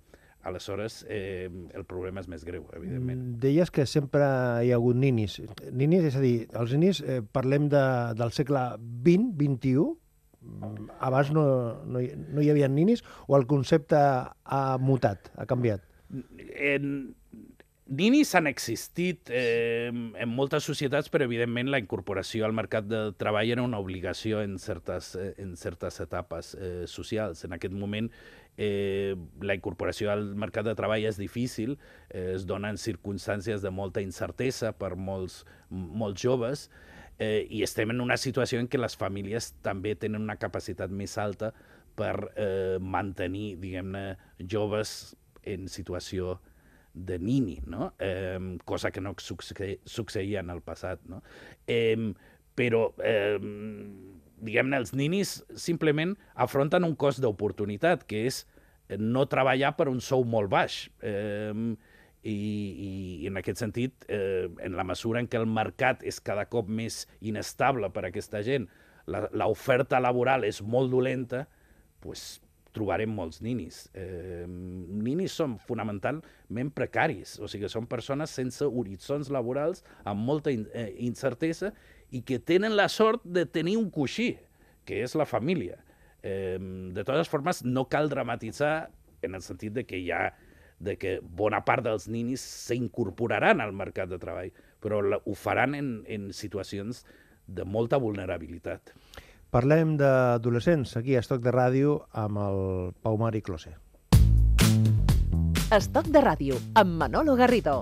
Aleshores, 0.48 1.02
eh, 1.10 1.50
el 1.74 1.84
problema 1.84 2.22
és 2.22 2.28
més 2.30 2.44
greu, 2.46 2.64
evidentment. 2.72 3.20
Mm, 3.20 3.38
Deies 3.42 3.72
que 3.74 3.84
sempre 3.86 4.24
hi 4.64 4.72
ha 4.72 4.78
hagut 4.78 4.96
ninis. 4.96 5.40
Ninis, 5.72 6.06
és 6.08 6.16
a 6.16 6.22
dir, 6.24 6.36
els 6.56 6.72
ninis, 6.72 7.02
eh, 7.02 7.20
parlem 7.22 7.68
de, 7.68 7.84
del 8.16 8.32
segle 8.32 8.62
XX, 9.04 9.34
XXI, 9.36 9.88
Mm, 10.48 10.88
abans 11.00 11.30
no, 11.34 11.44
no, 11.84 12.00
hi, 12.00 12.12
no 12.14 12.42
hi 12.42 12.50
havia 12.52 12.68
ninis, 12.70 13.02
o 13.26 13.36
el 13.38 13.46
concepte 13.50 13.98
ha 13.98 14.62
mutat, 14.80 15.32
ha 15.36 15.46
canviat? 15.50 15.82
En, 16.54 16.92
ninis 17.88 18.34
han 18.36 18.46
existit 18.46 19.30
eh, 19.32 19.88
en 19.88 20.28
moltes 20.28 20.66
societats, 20.68 21.08
però 21.08 21.24
evidentment 21.24 21.70
la 21.72 21.80
incorporació 21.80 22.44
al 22.46 22.56
mercat 22.56 22.86
de 22.88 23.00
treball 23.18 23.50
era 23.50 23.64
una 23.64 23.80
obligació 23.80 24.42
en 24.44 24.58
certes, 24.60 25.14
eh, 25.16 25.32
en 25.40 25.56
certes 25.56 26.00
etapes 26.04 26.54
eh, 26.54 26.84
socials. 26.86 27.44
En 27.48 27.56
aquest 27.56 27.74
moment 27.74 28.10
eh, 28.58 29.16
la 29.40 29.56
incorporació 29.56 30.12
al 30.12 30.26
mercat 30.36 30.68
de 30.68 30.76
treball 30.78 31.06
és 31.08 31.20
difícil, 31.20 31.78
eh, 32.10 32.34
es 32.34 32.44
donen 32.46 32.76
circumstàncies 32.76 33.64
de 33.64 33.72
molta 33.72 34.04
incertesa 34.04 34.74
per 34.76 34.94
molts, 34.96 35.44
molts 35.70 36.20
joves, 36.20 36.68
eh, 37.18 37.46
i 37.50 37.62
estem 37.64 37.90
en 37.94 38.04
una 38.04 38.18
situació 38.20 38.60
en 38.60 38.68
què 38.68 38.80
les 38.80 38.96
famílies 38.98 39.54
també 39.64 39.94
tenen 39.96 40.22
una 40.22 40.36
capacitat 40.36 40.90
més 40.90 41.16
alta 41.18 41.54
per 41.98 42.14
eh, 42.36 42.76
mantenir, 42.80 43.56
diguem-ne, 43.62 44.18
joves 44.44 45.16
en 45.42 45.66
situació 45.72 46.36
de 47.06 47.18
nini, 47.18 47.58
no? 47.66 47.92
Eh, 47.98 48.58
cosa 48.64 48.90
que 48.90 49.00
no 49.00 49.14
succe 49.22 49.78
succeïa 49.84 50.40
en 50.40 50.50
el 50.50 50.62
passat. 50.62 51.02
No? 51.06 51.22
Eh, 51.66 52.12
però, 52.58 52.88
eh, 53.04 53.38
diguem-ne, 54.42 54.80
els 54.82 54.94
ninis 54.94 55.38
simplement 55.54 56.16
afronten 56.34 56.86
un 56.86 56.96
cost 56.98 57.22
d'oportunitat, 57.22 58.06
que 58.08 58.26
és 58.26 58.42
no 58.98 59.26
treballar 59.28 59.74
per 59.76 59.88
un 59.90 60.00
sou 60.00 60.24
molt 60.24 60.50
baix. 60.50 60.86
Eh, 61.04 61.76
i, 62.26 62.34
i, 62.34 63.26
en 63.28 63.38
aquest 63.38 63.62
sentit, 63.62 64.04
eh, 64.10 64.48
en 64.64 64.74
la 64.76 64.84
mesura 64.84 65.20
en 65.22 65.28
què 65.30 65.38
el 65.38 65.46
mercat 65.46 66.02
és 66.06 66.18
cada 66.20 66.48
cop 66.50 66.68
més 66.68 67.04
inestable 67.20 67.90
per 67.94 68.04
a 68.04 68.10
aquesta 68.10 68.42
gent, 68.42 68.66
l'oferta 69.08 70.00
laboral 70.02 70.44
és 70.44 70.60
molt 70.60 70.90
dolenta, 70.92 71.46
pues, 72.02 72.40
trobarem 72.78 73.10
molts 73.10 73.42
ninis. 73.44 73.82
Eh, 73.98 74.46
ninis 74.46 75.34
són 75.34 75.58
fonamentalment 75.66 76.72
precaris, 76.74 77.36
o 77.42 77.50
sigui, 77.50 77.68
són 77.68 77.90
persones 77.90 78.32
sense 78.38 78.64
horitzons 78.64 79.32
laborals, 79.34 79.82
amb 80.06 80.22
molta 80.24 80.54
in, 80.54 80.64
eh, 80.72 80.92
incertesa, 81.04 81.74
i 82.14 82.22
que 82.22 82.38
tenen 82.38 82.78
la 82.78 82.88
sort 82.88 83.26
de 83.26 83.44
tenir 83.44 83.76
un 83.76 83.90
coixí, 83.90 84.36
que 84.88 85.02
és 85.04 85.14
la 85.18 85.26
família. 85.28 85.82
Eh, 86.22 86.58
de 86.58 87.04
totes 87.04 87.28
formes, 87.28 87.64
no 87.64 87.88
cal 87.90 88.08
dramatitzar 88.08 88.90
en 89.22 89.34
el 89.34 89.42
sentit 89.42 89.74
de 89.74 89.84
que 89.84 89.98
hi 89.98 90.12
ha 90.14 90.32
de 90.78 90.94
que 90.96 91.18
bona 91.20 91.64
part 91.66 91.82
dels 91.84 92.06
ninis 92.08 92.40
s'incorporaran 92.40 93.60
al 93.60 93.74
mercat 93.74 94.10
de 94.12 94.18
treball, 94.22 94.52
però 94.78 95.02
ho 95.18 95.34
faran 95.34 95.74
en, 95.74 95.88
en 96.06 96.30
situacions 96.32 97.02
de 97.48 97.64
molta 97.66 97.98
vulnerabilitat. 97.98 98.94
Parlem 99.48 99.94
d'adolescents 99.96 100.90
aquí 100.98 101.14
a 101.16 101.22
Estoc 101.24 101.40
de 101.40 101.52
Ràdio 101.54 101.94
amb 102.12 102.40
el 102.42 102.58
Pau 103.00 103.16
Mari 103.16 103.40
Closer. 103.40 103.78
Estoc 105.72 106.10
de 106.12 106.20
ràdio 106.24 106.58
amb 106.80 107.00
Manolo 107.00 107.36
Garrido. 107.36 107.78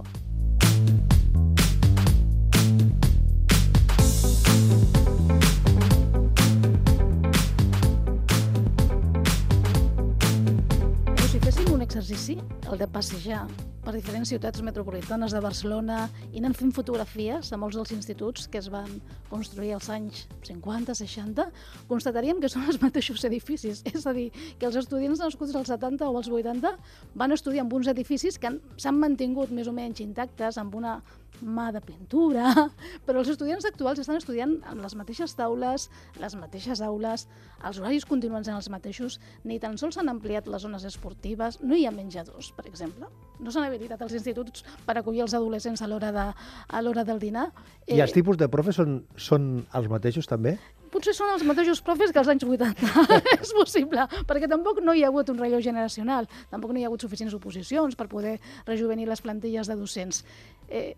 Exercici, 12.26 12.42
el 12.73 12.78
de 12.78 12.87
passejar 12.90 13.47
per 13.87 13.92
diferents 13.95 14.28
ciutats 14.33 14.59
metropolitanes 14.66 15.30
de 15.30 15.38
Barcelona 15.40 16.09
i 16.35 16.40
anar 16.40 16.50
fent 16.59 16.73
fotografies 16.75 17.52
a 17.54 17.59
molts 17.61 17.76
dels 17.78 17.92
instituts 17.95 18.49
que 18.50 18.59
es 18.59 18.66
van 18.73 18.88
construir 19.30 19.73
als 19.76 19.87
anys 19.95 20.25
50, 20.42 20.95
60, 20.99 21.45
constataríem 21.87 22.40
que 22.42 22.50
són 22.50 22.66
els 22.66 22.80
mateixos 22.83 23.23
edificis. 23.28 23.85
És 23.87 24.06
a 24.11 24.12
dir, 24.16 24.33
que 24.59 24.66
els 24.66 24.75
estudiants 24.80 25.23
nascuts 25.23 25.54
als 25.54 25.71
70 25.71 26.09
o 26.11 26.16
als 26.18 26.26
80 26.28 26.75
van 27.14 27.33
estudiar 27.37 27.64
en 27.64 27.71
uns 27.73 27.87
edificis 27.87 28.38
que 28.40 28.49
han- 28.50 28.61
s'han 28.76 28.99
mantingut 28.99 29.52
més 29.54 29.68
o 29.71 29.73
menys 29.73 30.00
intactes, 30.02 30.59
amb 30.59 30.75
una 30.75 30.99
mà 31.43 31.71
de 31.75 31.83
pintura, 31.85 32.52
però 33.07 33.23
els 33.23 33.33
estudiants 33.33 33.66
actuals 33.69 34.00
estan 34.02 34.21
estudiant 34.21 34.57
en 34.71 34.83
les 34.85 34.97
mateixes 34.99 35.35
taules, 35.38 35.88
les 36.23 36.37
mateixes 36.38 36.83
aules, 36.85 37.26
els 37.64 37.81
horaris 37.81 38.07
continuen 38.09 38.45
sent 38.45 38.57
els 38.57 38.71
mateixos, 38.73 39.19
ni 39.45 39.59
tan 39.62 39.78
sols 39.81 39.99
s'han 39.99 40.12
ampliat 40.12 40.49
les 40.50 40.62
zones 40.62 40.85
esportives, 40.88 41.61
no 41.62 41.76
hi 41.76 41.87
ha 41.87 41.95
menjadors, 41.95 42.52
per 42.57 42.66
exemple. 42.69 43.11
No 43.40 43.52
s'han 43.52 43.66
habilitat 43.66 44.00
els 44.05 44.16
instituts 44.16 44.64
per 44.87 44.97
acollir 44.97 45.25
els 45.26 45.35
adolescents 45.37 45.83
a 45.83 45.90
l'hora 45.90 46.12
de, 46.12 46.26
a 46.69 46.83
l'hora 46.83 47.05
del 47.05 47.21
dinar. 47.21 47.50
I 47.87 48.00
els 48.00 48.14
tipus 48.16 48.38
de 48.40 48.49
profes 48.52 48.81
són, 48.81 49.00
són 49.16 49.50
els 49.76 49.88
mateixos 49.93 50.28
també? 50.28 50.57
Potser 50.93 51.12
són 51.16 51.33
els 51.35 51.43
mateixos 51.45 51.83
profes 51.85 52.12
que 52.14 52.21
als 52.21 52.31
anys 52.33 52.45
80, 52.47 53.05
és 53.45 53.52
possible, 53.57 54.07
perquè 54.28 54.49
tampoc 54.49 54.78
no 54.85 54.95
hi 54.95 55.02
ha 55.05 55.11
hagut 55.11 55.33
un 55.33 55.40
relleu 55.40 55.61
generacional, 55.64 56.28
tampoc 56.52 56.73
no 56.73 56.81
hi 56.81 56.87
ha 56.87 56.90
hagut 56.90 57.02
suficients 57.05 57.35
oposicions 57.37 57.99
per 57.99 58.07
poder 58.12 58.37
rejuvenir 58.69 59.09
les 59.11 59.21
plantilles 59.25 59.69
de 59.69 59.76
docents. 59.76 60.23
Eh, 60.69 60.95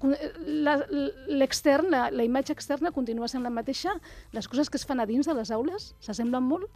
L'extern, 0.00 1.90
la, 1.92 2.08
la 2.10 2.24
imatge 2.26 2.54
externa 2.56 2.90
continua 2.94 3.28
sent 3.30 3.44
la 3.46 3.52
mateixa, 3.54 3.92
les 4.34 4.48
coses 4.50 4.70
que 4.70 4.80
es 4.80 4.86
fan 4.86 5.00
a 5.00 5.06
dins 5.06 5.28
de 5.28 5.34
les 5.36 5.52
aules 5.54 5.92
s'assemblen 6.02 6.46
molt? 6.46 6.70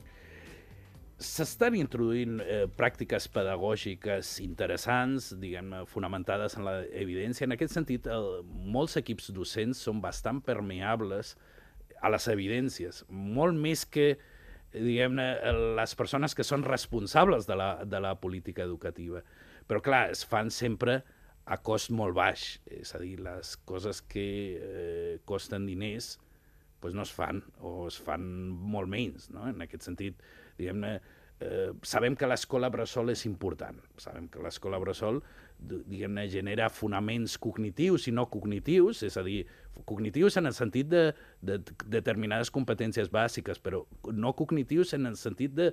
S'estan 1.24 1.76
introduint 1.78 2.40
eh, 2.42 2.64
pràctiques 2.78 3.28
pedagògiques 3.32 4.34
interessants, 4.42 5.30
diguem-ne, 5.40 5.84
fonamentades 5.90 6.56
en 6.58 6.66
l'evidència. 6.66 7.46
En 7.46 7.54
aquest 7.54 7.74
sentit, 7.76 8.08
el, 8.10 8.42
molts 8.44 8.98
equips 9.00 9.30
docents 9.34 9.82
són 9.86 10.02
bastant 10.02 10.42
permeables 10.44 11.36
a 12.04 12.10
les 12.12 12.26
evidències, 12.28 13.04
molt 13.08 13.56
més 13.56 13.86
que 13.86 14.14
diguem-ne, 14.74 15.26
les 15.78 15.94
persones 15.94 16.34
que 16.34 16.46
són 16.46 16.66
responsables 16.66 17.46
de 17.46 17.56
la, 17.56 17.70
de 17.86 18.00
la 18.02 18.14
política 18.18 18.66
educativa. 18.66 19.22
Però, 19.70 19.80
clar, 19.80 20.08
es 20.12 20.24
fan 20.26 20.50
sempre 20.52 21.02
a 21.44 21.58
cost 21.60 21.92
molt 21.92 22.16
baix, 22.16 22.58
és 22.72 22.94
a 22.96 23.00
dir, 23.02 23.18
les 23.24 23.56
coses 23.68 24.00
que 24.08 24.28
eh, 24.56 25.16
costen 25.28 25.66
diners 25.68 26.14
pues 26.84 26.92
no 26.92 27.00
es 27.00 27.12
fan, 27.16 27.38
o 27.64 27.86
es 27.88 27.96
fan 27.96 28.24
molt 28.52 28.90
menys, 28.92 29.30
no? 29.32 29.46
En 29.48 29.62
aquest 29.64 29.86
sentit, 29.86 30.18
diguem-ne, 30.58 30.98
eh, 31.40 31.70
sabem 31.80 32.12
que 32.12 32.28
l'escola 32.28 32.68
bressol 32.68 33.08
és 33.08 33.24
important, 33.24 33.78
sabem 33.96 34.26
que 34.28 34.42
l'escola 34.44 34.76
bressol, 34.82 35.22
diguem-ne, 35.64 36.26
genera 36.28 36.68
fonaments 36.68 37.38
cognitius 37.40 38.08
i 38.10 38.12
no 38.12 38.26
cognitius, 38.28 39.00
és 39.08 39.16
a 39.16 39.24
dir, 39.24 39.46
cognitius 39.88 40.36
en 40.36 40.50
el 40.50 40.56
sentit 40.56 40.90
de, 40.92 41.06
de 41.40 41.56
determinades 41.88 42.52
competències 42.52 43.08
bàsiques, 43.08 43.62
però 43.64 43.86
no 44.12 44.34
cognitius 44.36 44.92
en 44.98 45.08
el 45.08 45.16
sentit 45.16 45.56
de 45.56 45.70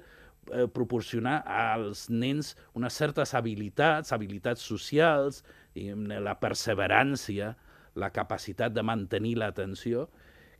eh, 0.49 0.67
proporcionar 0.71 1.41
als 1.45 2.07
nens 2.09 2.55
unes 2.73 2.97
certes 2.97 3.35
habilitats, 3.37 4.13
habilitats 4.15 4.65
socials, 4.65 5.43
la 5.75 6.35
perseverància, 6.41 7.53
la 7.95 8.09
capacitat 8.11 8.73
de 8.73 8.83
mantenir 8.83 9.37
l'atenció, 9.39 10.09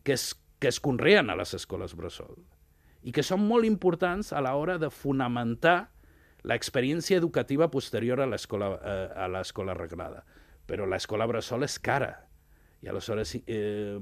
que 0.03 0.13
es, 0.13 0.35
que 0.59 0.69
es 0.69 0.79
conreen 0.79 1.29
a 1.29 1.35
les 1.35 1.53
escoles 1.57 1.95
bressol 1.95 2.38
i 3.01 3.11
que 3.11 3.23
són 3.25 3.41
molt 3.47 3.65
importants 3.65 4.29
a 4.29 4.41
l'hora 4.45 4.77
de 4.77 4.91
fonamentar 4.93 5.89
l'experiència 6.45 7.17
educativa 7.17 7.69
posterior 7.73 8.21
a 8.21 8.27
l'escola 8.29 8.75
eh, 8.77 9.07
a 9.15 9.73
reglada. 9.73 10.23
Però 10.69 10.85
l'escola 10.85 11.25
bressol 11.27 11.63
és 11.65 11.79
cara 11.79 12.27
I 12.81 12.89
aleshores 12.89 13.35
eh, 13.45 13.97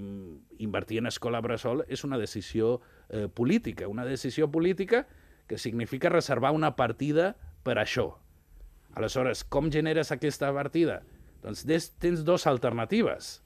invertir 0.63 0.99
en 0.99 1.07
escola 1.07 1.41
bressol 1.41 1.83
és 1.87 2.03
una 2.07 2.17
decisió 2.17 2.79
eh, 3.09 3.27
política, 3.27 3.89
una 3.91 4.05
decisió 4.05 4.47
política 4.51 5.05
que 5.49 5.57
significa 5.57 6.13
reservar 6.13 6.53
una 6.53 6.75
partida 6.77 7.33
per 7.65 7.79
això. 7.81 8.13
Aleshores, 8.93 9.41
com 9.43 9.71
generes 9.73 10.13
aquesta 10.13 10.51
partida? 10.53 11.01
Doncs 11.41 11.65
des, 11.65 11.89
tens 11.97 12.21
dues 12.25 12.45
alternatives. 12.47 13.39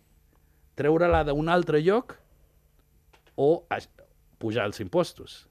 Treure-la 0.76 1.24
d'un 1.30 1.50
altre 1.54 1.80
lloc 1.86 2.18
o 3.40 3.64
pujar 4.42 4.68
els 4.68 4.84
impostos. 4.84 5.46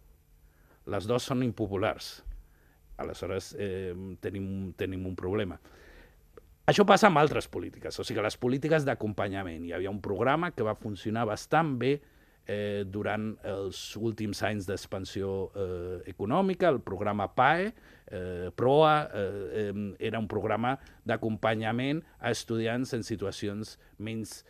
Les 0.92 1.08
dues 1.08 1.24
són 1.24 1.44
impopulars. 1.46 2.18
Aleshores, 3.00 3.54
eh, 3.56 3.94
tenim, 4.20 4.74
tenim 4.76 5.06
un 5.08 5.16
problema. 5.16 5.56
Això 6.68 6.84
passa 6.86 7.08
amb 7.08 7.18
altres 7.18 7.48
polítiques, 7.50 7.96
o 7.98 8.04
sigui, 8.04 8.20
les 8.22 8.36
polítiques 8.38 8.84
d'acompanyament. 8.86 9.64
Hi 9.64 9.72
havia 9.72 9.90
un 9.90 10.02
programa 10.04 10.52
que 10.52 10.66
va 10.66 10.76
funcionar 10.78 11.24
bastant 11.26 11.78
bé 11.80 11.96
eh, 12.46 12.84
durant 12.88 13.32
els 13.46 13.80
últims 13.96 14.42
anys 14.46 14.66
d'expansió 14.68 15.32
eh, 15.54 15.98
econòmica, 16.10 16.70
el 16.72 16.80
programa 16.84 17.28
PAE, 17.36 17.68
eh, 18.12 18.50
PROA, 18.56 18.96
eh, 19.12 19.68
eh, 19.68 19.86
era 20.10 20.20
un 20.20 20.28
programa 20.28 20.76
d'acompanyament 21.06 22.02
a 22.20 22.32
estudiants 22.34 22.94
en 22.96 23.06
situacions 23.06 23.78
menys 23.98 24.42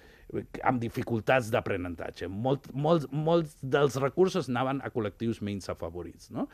amb 0.65 0.81
dificultats 0.81 1.51
d'aprenentatge. 1.53 2.29
Molt, 2.33 2.71
molt, 2.73 3.11
molts 3.13 3.59
dels 3.61 3.99
recursos 4.01 4.49
anaven 4.49 4.81
a 4.81 4.89
col·lectius 4.95 5.43
menys 5.45 5.69
afavorits. 5.69 6.31
No? 6.33 6.47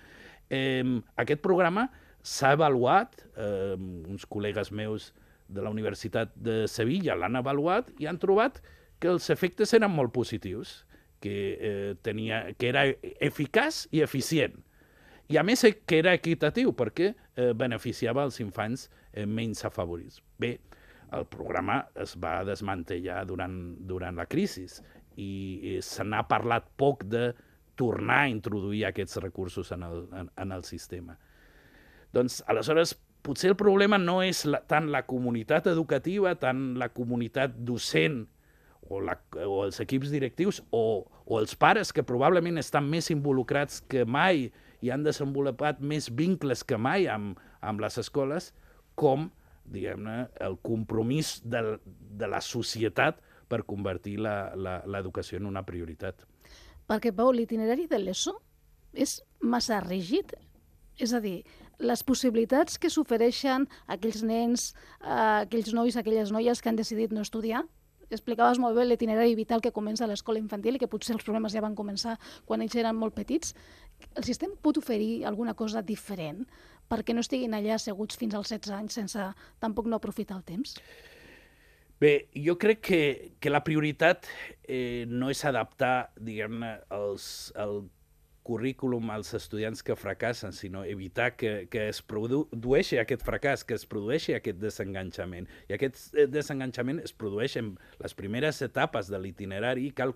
Eh, 0.51 0.83
aquest 1.21 1.45
programa 1.45 1.87
s'ha 2.23 2.57
avaluat, 2.57 3.23
eh, 3.37 3.77
uns 3.79 4.27
col·legues 4.27 4.73
meus 4.75 5.13
de 5.49 5.63
la 5.63 5.71
Universitat 5.71 6.35
de 6.35 6.67
Sevilla 6.69 7.17
l'han 7.17 7.39
avaluat 7.39 7.89
i 8.03 8.09
han 8.11 8.19
trobat 8.21 8.61
que 9.01 9.09
els 9.09 9.31
efectes 9.31 9.73
eren 9.77 9.95
molt 9.95 10.13
positius, 10.13 10.83
que, 11.21 11.37
eh, 11.61 11.95
tenia, 12.03 12.45
que 12.59 12.71
era 12.71 12.87
eficaç 13.21 13.87
i 13.93 14.03
eficient. 14.05 14.57
I 15.29 15.37
a 15.37 15.45
més 15.45 15.65
eh, 15.69 15.75
que 15.85 15.99
era 16.01 16.15
equitatiu 16.17 16.73
perquè 16.77 17.13
eh, 17.13 17.53
beneficiava 17.57 18.25
els 18.25 18.41
infants 18.41 18.89
eh, 19.13 19.27
menys 19.27 19.65
afavorits. 19.69 20.23
Bé, 20.41 20.57
el 21.13 21.27
programa 21.29 21.83
es 22.01 22.15
va 22.21 22.39
desmantellar 22.45 23.25
durant, 23.29 23.59
durant 23.89 24.17
la 24.17 24.29
crisi 24.29 24.67
i, 25.17 25.29
i 25.29 25.77
se 25.85 26.05
n'ha 26.05 26.25
parlat 26.29 26.69
poc 26.77 27.05
de 27.09 27.31
tornar 27.79 28.25
a 28.25 28.31
introduir 28.33 28.87
aquests 28.89 29.21
recursos 29.23 29.71
en 29.73 29.85
el, 29.87 30.01
en, 30.17 30.31
en 30.37 30.53
el 30.53 30.65
sistema. 30.65 31.19
Doncs, 32.13 32.41
aleshores, 32.49 32.95
potser 33.23 33.53
el 33.53 33.59
problema 33.61 33.99
no 34.01 34.21
és 34.25 34.45
la, 34.49 34.63
tant 34.67 34.89
la 34.91 35.05
comunitat 35.07 35.69
educativa, 35.71 36.35
tant 36.41 36.73
la 36.81 36.89
comunitat 36.95 37.57
docent 37.69 38.25
o, 38.89 39.01
la, 39.05 39.17
o 39.45 39.63
els 39.67 39.81
equips 39.85 40.13
directius 40.13 40.63
o, 40.73 41.05
o 41.25 41.41
els 41.41 41.55
pares 41.57 41.93
que 41.93 42.07
probablement 42.07 42.61
estan 42.61 42.89
més 42.89 43.11
involucrats 43.15 43.83
que 43.89 44.05
mai 44.09 44.49
i 44.81 44.93
han 44.95 45.05
desenvolupat 45.05 45.81
més 45.81 46.09
vincles 46.15 46.65
que 46.65 46.79
mai 46.79 47.09
amb, 47.11 47.39
amb 47.61 47.83
les 47.83 47.99
escoles, 48.01 48.53
com 48.99 49.29
diguem-ne, 49.69 50.29
el 50.41 50.57
compromís 50.65 51.39
de, 51.45 51.79
de 51.85 52.29
la 52.31 52.41
societat 52.41 53.21
per 53.49 53.65
convertir 53.69 54.19
l'educació 54.21 55.41
en 55.41 55.49
una 55.49 55.65
prioritat. 55.67 56.25
Perquè, 56.89 57.13
Pau, 57.17 57.33
l'itinerari 57.33 57.87
de 57.89 58.01
l'ESO 58.01 58.39
és 58.97 59.19
massa 59.41 59.81
rígid. 59.85 60.33
És 60.99 61.13
a 61.15 61.21
dir, 61.23 61.43
les 61.79 62.03
possibilitats 62.03 62.79
que 62.81 62.91
s'ofereixen 62.91 63.69
aquells 63.87 64.23
nens, 64.27 64.73
aquells 65.01 65.75
nois, 65.77 65.97
aquelles 65.97 66.33
noies 66.35 66.63
que 66.63 66.73
han 66.73 66.81
decidit 66.81 67.13
no 67.15 67.23
estudiar, 67.23 67.63
explicaves 68.17 68.61
molt 68.63 68.77
bé 68.79 68.87
l'itinerari 68.87 69.35
vital 69.39 69.61
que 69.65 69.75
comença 69.75 70.05
a 70.05 70.09
l'escola 70.11 70.41
infantil 70.41 70.77
i 70.77 70.81
que 70.83 70.89
potser 70.91 71.15
els 71.17 71.27
problemes 71.27 71.53
ja 71.53 71.65
van 71.65 71.77
començar 71.77 72.17
quan 72.47 72.63
ells 72.65 72.77
eren 72.77 72.97
molt 72.97 73.15
petits. 73.15 73.55
El 74.15 74.25
sistema 74.25 74.57
pot 74.63 74.79
oferir 74.81 75.27
alguna 75.27 75.55
cosa 75.55 75.83
diferent 75.83 76.47
perquè 76.89 77.15
no 77.15 77.21
estiguin 77.25 77.55
allà 77.55 77.77
asseguts 77.77 78.17
fins 78.17 78.35
als 78.35 78.51
16 78.55 78.75
anys 78.79 78.99
sense 79.01 79.29
tampoc 79.61 79.87
no 79.87 79.99
aprofitar 80.01 80.39
el 80.39 80.47
temps? 80.47 80.79
Bé, 81.99 82.29
jo 82.33 82.55
crec 82.57 82.81
que, 82.87 83.01
que 83.43 83.51
la 83.51 83.65
prioritat 83.67 84.29
eh, 84.63 85.05
no 85.11 85.33
és 85.33 85.43
adaptar, 85.45 86.13
diguem-ne, 86.15 86.77
el 86.95 87.81
currículum 88.49 89.11
als 89.13 89.35
estudiants 89.37 89.83
que 89.85 89.97
fracassen, 89.97 90.55
sinó 90.57 90.85
evitar 90.89 91.35
que, 91.37 91.69
que 91.69 91.89
es 91.91 92.01
produeixi 92.01 92.97
aquest 93.01 93.25
fracàs, 93.27 93.65
que 93.69 93.77
es 93.77 93.85
produeixi 93.89 94.33
aquest 94.37 94.61
desenganxament. 94.63 95.51
I 95.69 95.77
aquest 95.77 96.17
eh, 96.17 96.25
desenganxament 96.33 97.03
es 97.05 97.13
produeix 97.13 97.59
en 97.61 97.75
les 98.01 98.17
primeres 98.17 98.63
etapes 98.65 99.13
de 99.13 99.21
l'itinerari 99.21 99.89
i 99.89 99.95
cal 99.97 100.15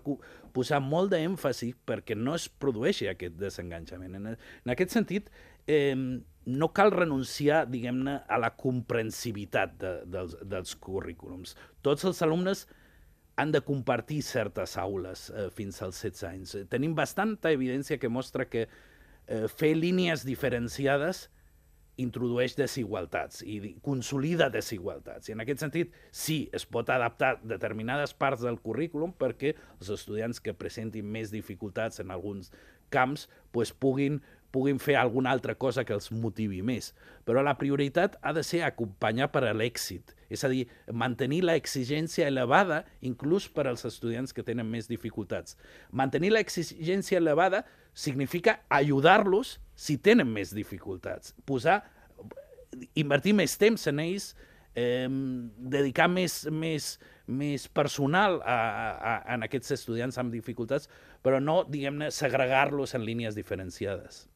posar 0.55 0.81
molt 0.81 1.13
d'èmfasi 1.13 1.73
perquè 1.85 2.17
no 2.17 2.33
es 2.39 2.49
produeixi 2.49 3.11
aquest 3.11 3.37
desenganxament. 3.37 4.17
En, 4.17 4.31
en 4.33 4.73
aquest 4.73 4.97
sentit, 4.97 5.29
eh, 5.69 5.93
no 6.45 6.73
cal 6.75 6.91
renunciar, 6.91 7.67
diguem-ne, 7.69 8.17
a 8.27 8.39
la 8.41 8.53
comprensivitat 8.57 9.77
de, 9.79 9.97
dels, 10.09 10.39
dels 10.41 10.73
currículums. 10.81 11.53
Tots 11.85 12.09
els 12.09 12.25
alumnes 12.25 12.65
han 13.35 13.51
de 13.51 13.61
compartir 13.65 14.21
certes 14.21 14.77
aules 14.77 15.29
eh, 15.29 15.49
fins 15.53 15.81
als 15.81 16.01
16 16.03 16.25
anys. 16.29 16.55
Eh, 16.55 16.65
Tenim 16.69 16.93
bastanta 16.95 17.51
evidència 17.51 17.97
que 17.99 18.11
mostra 18.11 18.45
que 18.49 18.67
eh, 18.67 19.47
fer 19.49 19.73
línies 19.77 20.25
diferenciades 20.27 21.27
introdueix 22.01 22.55
desigualtats 22.57 23.43
i 23.45 23.75
consolida 23.85 24.49
desigualtats. 24.53 25.29
I 25.29 25.35
en 25.35 25.43
aquest 25.43 25.61
sentit, 25.61 25.91
sí, 26.09 26.47
es 26.53 26.65
pot 26.65 26.89
adaptar 26.89 27.35
determinades 27.45 28.15
parts 28.17 28.41
del 28.41 28.57
currículum 28.61 29.13
perquè 29.17 29.53
els 29.79 29.91
estudiants 29.93 30.41
que 30.41 30.55
presentin 30.57 31.05
més 31.05 31.33
dificultats 31.33 32.01
en 32.01 32.13
alguns 32.13 32.49
camps 32.93 33.27
pues, 33.53 33.73
puguin, 33.73 34.21
puguin 34.53 34.77
fer 34.79 34.95
alguna 34.99 35.31
altra 35.33 35.55
cosa 35.57 35.83
que 35.83 35.95
els 35.95 36.11
motivi 36.13 36.61
més. 36.61 36.91
Però 37.25 37.41
la 37.41 37.55
prioritat 37.57 38.19
ha 38.21 38.33
de 38.37 38.43
ser 38.45 38.61
acompanyar 38.67 39.31
per 39.33 39.43
a 39.49 39.53
l'èxit, 39.57 40.13
és 40.29 40.43
a 40.45 40.49
dir, 40.51 40.67
mantenir 40.93 41.41
l'exigència 41.45 42.27
elevada 42.29 42.83
inclús 43.01 43.49
per 43.49 43.65
als 43.69 43.85
estudiants 43.89 44.33
que 44.33 44.45
tenen 44.45 44.69
més 44.69 44.89
dificultats. 44.91 45.57
Mantenir 45.91 46.33
l'exigència 46.35 47.17
elevada 47.21 47.63
significa 47.93 48.59
ajudar-los 48.69 49.57
si 49.75 49.97
tenen 49.97 50.29
més 50.29 50.53
dificultats, 50.53 51.33
posar 51.45 51.81
invertir 52.97 53.33
més 53.37 53.55
temps 53.61 53.87
en 53.89 54.01
ells, 54.01 54.33
eh, 54.75 55.07
dedicar 55.57 56.09
més, 56.09 56.43
més, 56.49 56.97
més 57.25 57.67
personal 57.69 58.39
a, 58.41 58.57
a, 58.57 58.91
a, 59.13 59.15
en 59.35 59.45
aquests 59.45 59.77
estudiants 59.77 60.17
amb 60.21 60.33
dificultats, 60.33 60.89
però 61.25 61.41
no, 61.41 61.61
diguem-ne, 61.69 62.09
segregar-los 62.13 62.93
en 62.97 63.05
línies 63.05 63.37
diferenciades. 63.37 64.27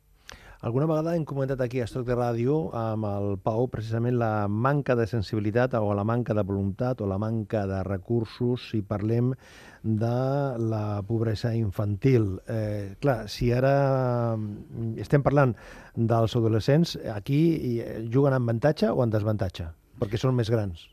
Alguna 0.59 0.87
vegada 0.89 1.13
hem 1.13 1.21
comentat 1.21 1.59
aquí 1.61 1.83
a 1.83 1.85
Estoc 1.85 2.07
de 2.07 2.15
Ràdio 2.17 2.55
amb 2.73 3.05
el 3.05 3.35
Pau 3.45 3.67
precisament 3.69 4.15
la 4.17 4.47
manca 4.49 4.95
de 4.97 5.05
sensibilitat 5.05 5.75
o 5.77 5.91
la 5.93 6.05
manca 6.07 6.33
de 6.33 6.41
voluntat 6.41 7.03
o 7.05 7.05
la 7.05 7.19
manca 7.21 7.67
de 7.69 7.83
recursos 7.85 8.65
si 8.71 8.81
parlem 8.81 9.35
de 9.83 10.17
la 10.57 11.03
pobresa 11.05 11.53
infantil. 11.53 12.39
Eh, 12.49 12.95
clar, 12.99 13.29
si 13.29 13.51
ara 13.53 14.33
mm, 14.33 14.97
estem 15.05 15.21
parlant 15.21 15.53
dels 15.93 16.33
adolescents, 16.39 16.97
aquí 17.13 17.41
eh, 17.77 18.01
juguen 18.09 18.33
en 18.33 18.41
avantatge 18.41 18.89
o 18.89 19.05
en 19.05 19.13
desavantatge? 19.13 19.69
Perquè 20.01 20.17
són 20.17 20.33
més 20.33 20.49
grans. 20.49 20.87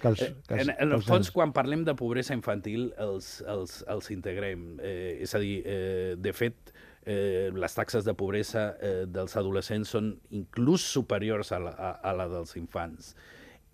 Que 0.00 0.08
els, 0.08 0.22
que 0.22 0.54
els, 0.54 0.68
En, 0.68 0.70
en 0.70 0.94
el 0.94 1.02
fons, 1.02 1.32
quan 1.34 1.50
parlem 1.52 1.82
de 1.84 1.96
pobresa 1.98 2.32
infantil, 2.38 2.92
els, 3.02 3.40
els, 3.50 3.82
els 3.90 4.14
integrem. 4.14 4.78
Eh, 4.78 5.18
és 5.26 5.34
a 5.34 5.42
dir, 5.42 5.56
eh, 5.66 6.14
de 6.14 6.32
fet, 6.32 6.72
eh, 7.06 7.50
les 7.54 7.74
taxes 7.76 8.04
de 8.04 8.14
pobresa 8.14 8.74
eh, 8.80 9.04
dels 9.08 9.36
adolescents 9.40 9.94
són 9.96 10.12
inclús 10.36 10.84
superiors 10.84 11.52
a 11.52 11.60
la, 11.62 11.72
a, 11.74 11.92
a 12.10 12.14
la 12.16 12.28
dels 12.30 12.56
infants, 12.60 13.14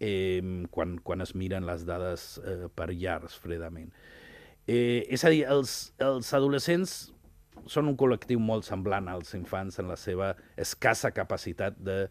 eh, 0.00 0.42
quan, 0.70 0.98
quan 1.02 1.24
es 1.24 1.34
miren 1.34 1.66
les 1.66 1.86
dades 1.88 2.36
eh, 2.44 2.68
per 2.74 2.92
llars, 2.92 3.36
fredament. 3.42 3.90
Eh, 4.66 5.06
és 5.12 5.22
a 5.24 5.30
dir, 5.30 5.44
els, 5.50 5.76
els 6.02 6.32
adolescents 6.34 6.96
són 7.70 7.90
un 7.90 7.96
col·lectiu 7.98 8.40
molt 8.42 8.66
semblant 8.66 9.08
als 9.08 9.34
infants 9.38 9.78
en 9.80 9.88
la 9.90 9.96
seva 9.98 10.34
escassa 10.58 11.12
capacitat 11.14 11.78
de 11.78 12.06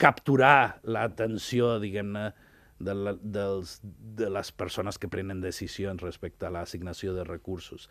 capturar 0.00 0.78
l'atenció, 0.84 1.76
diguem-ne, 1.80 2.30
de, 2.78 2.92
la, 2.92 3.14
dels, 3.16 3.78
de 3.82 4.28
les 4.30 4.52
persones 4.52 4.98
que 5.00 5.08
prenen 5.08 5.40
decisions 5.40 6.02
respecte 6.04 6.46
a 6.46 6.52
l'assignació 6.52 7.14
de 7.16 7.24
recursos. 7.24 7.88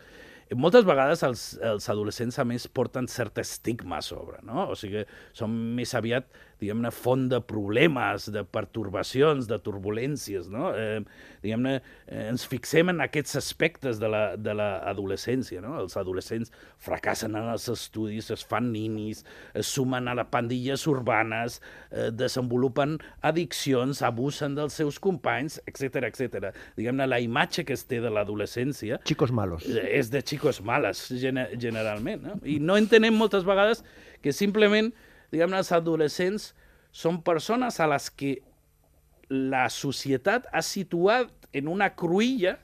Moltes 0.54 0.84
vegades 0.86 1.22
els, 1.26 1.58
els 1.58 1.88
adolescents, 1.90 2.38
a 2.38 2.44
més, 2.46 2.68
porten 2.68 3.08
cert 3.10 3.38
estigma 3.42 3.98
a 3.98 4.02
sobre, 4.02 4.38
no? 4.46 4.68
O 4.70 4.76
sigui, 4.78 5.02
són 5.34 5.50
més 5.74 5.94
aviat, 5.98 6.28
diguem-ne, 6.60 6.88
font 6.94 7.26
de 7.28 7.40
problemes, 7.44 8.30
de 8.32 8.44
pertorbacions, 8.48 9.48
de 9.50 9.58
turbulències, 9.60 10.46
no? 10.48 10.70
Eh, 10.78 11.00
diguem-ne, 11.42 11.74
eh, 12.06 12.28
ens 12.30 12.46
fixem 12.48 12.88
en 12.94 13.02
aquests 13.04 13.36
aspectes 13.36 13.98
de 14.00 14.08
la- 14.08 14.36
de 14.36 14.54
l'adolescència, 14.54 15.60
no? 15.60 15.74
Els 15.80 15.96
adolescents 15.96 16.52
fracassen 16.78 17.34
en 17.36 17.50
els 17.52 17.68
estudis, 17.68 18.30
es 18.30 18.44
fan 18.44 18.70
ninis, 18.72 19.24
es 19.54 19.66
sumen 19.66 20.08
a 20.08 20.14
les 20.14 20.26
pandilles 20.30 20.86
urbanes, 20.86 21.60
eh, 21.90 22.10
desenvolupen 22.12 22.98
addiccions, 23.20 24.00
abusen 24.02 24.54
dels 24.54 24.72
seus 24.72 24.98
companys, 24.98 25.60
etc 25.66 26.04
etc. 26.08 26.54
Diguem-ne, 26.76 27.06
la 27.06 27.20
imatge 27.20 27.64
que 27.64 27.74
es 27.74 27.84
té 27.84 28.00
de 28.00 28.10
l'adolescència 28.10 29.00
Chicos 29.04 29.30
malos. 29.32 29.66
És 29.66 30.10
de 30.10 30.22
chicos 30.36 30.60
males, 30.60 31.08
gene 31.16 31.48
generalment. 31.58 32.22
No? 32.22 32.36
I 32.44 32.58
no 32.60 32.76
entenem 32.76 33.16
moltes 33.16 33.46
vegades 33.48 33.82
que 34.20 34.34
simplement, 34.36 34.92
diguem-ne, 35.32 35.62
els 35.62 35.72
adolescents 35.72 36.50
són 36.92 37.22
persones 37.24 37.80
a 37.80 37.88
les 37.88 38.10
que 38.12 38.36
la 39.32 39.66
societat 39.72 40.46
ha 40.52 40.62
situat 40.62 41.48
en 41.56 41.70
una 41.72 41.88
cruïlla, 41.96 42.58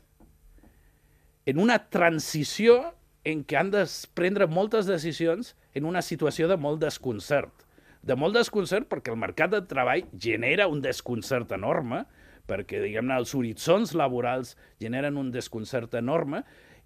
en 1.49 1.59
una 1.59 1.79
transició 1.91 2.93
en 3.27 3.43
què 3.47 3.59
han 3.59 3.73
de 3.73 3.83
prendre 4.15 4.47
moltes 4.47 4.87
decisions 4.87 5.55
en 5.75 5.89
una 5.89 6.03
situació 6.05 6.49
de 6.51 6.59
molt 6.61 6.83
desconcert. 6.83 7.65
De 8.03 8.15
molt 8.19 8.37
desconcert 8.37 8.89
perquè 8.91 9.15
el 9.15 9.19
mercat 9.19 9.55
de 9.55 9.63
treball 9.71 10.05
genera 10.21 10.69
un 10.69 10.83
desconcert 10.85 11.55
enorme, 11.57 12.03
perquè, 12.51 12.83
diguem-ne, 12.83 13.17
els 13.17 13.33
horitzons 13.39 13.95
laborals 13.95 14.57
generen 14.83 15.17
un 15.17 15.31
desconcert 15.35 15.95
enorme 15.99 16.43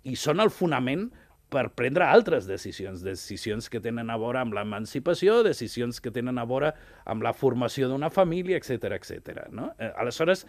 i 0.06 0.16
són 0.18 0.42
el 0.42 0.52
fonament 0.54 1.08
per 1.52 1.68
prendre 1.78 2.06
altres 2.10 2.46
decisions, 2.48 3.04
decisions 3.06 3.68
que 3.70 3.80
tenen 3.82 4.10
a 4.10 4.16
veure 4.18 4.40
amb 4.42 4.56
l'emancipació, 4.56 5.42
decisions 5.46 6.00
que 6.02 6.10
tenen 6.14 6.40
a 6.42 6.46
veure 6.48 6.72
amb 7.06 7.22
la 7.22 7.34
formació 7.36 7.90
d'una 7.90 8.10
família, 8.10 8.58
etc 8.58 8.96
etc. 8.98 9.46
no? 9.54 9.70
Eh, 9.78 9.92
aleshores, 9.94 10.46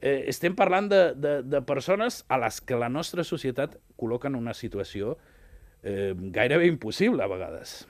eh, 0.00 0.24
estem 0.32 0.56
parlant 0.56 0.88
de, 0.88 1.02
de, 1.14 1.34
de 1.44 1.60
persones 1.68 2.22
a 2.28 2.40
les 2.40 2.62
que 2.64 2.80
la 2.80 2.88
nostra 2.88 3.24
societat 3.28 3.76
col·loca 4.00 4.32
en 4.32 4.40
una 4.40 4.56
situació 4.56 5.18
eh, 5.82 6.14
gairebé 6.16 6.66
impossible 6.70 7.22
a 7.22 7.28
vegades. 7.28 7.82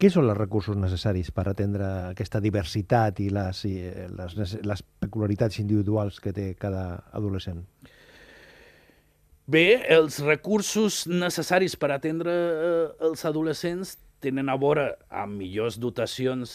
Què 0.00 0.08
són 0.08 0.30
els 0.30 0.38
recursos 0.38 0.78
necessaris 0.80 1.28
per 1.36 1.50
atendre 1.50 1.86
aquesta 2.14 2.40
diversitat 2.40 3.20
i 3.20 3.28
les, 3.34 3.64
i 3.68 3.76
eh, 3.84 4.08
les, 4.08 4.56
les 4.64 4.84
peculiaritats 5.04 5.60
individuals 5.60 6.22
que 6.24 6.32
té 6.32 6.54
cada 6.56 6.86
adolescent? 7.12 7.66
Bé, 9.50 9.80
els 9.90 10.20
recursos 10.22 11.06
necessaris 11.08 11.72
per 11.74 11.88
atendre 11.90 12.30
eh, 12.30 12.82
els 13.08 13.24
adolescents 13.26 13.96
tenen 14.22 14.50
a 14.52 14.54
veure 14.60 14.84
amb 15.08 15.40
millors 15.40 15.78
dotacions 15.80 16.52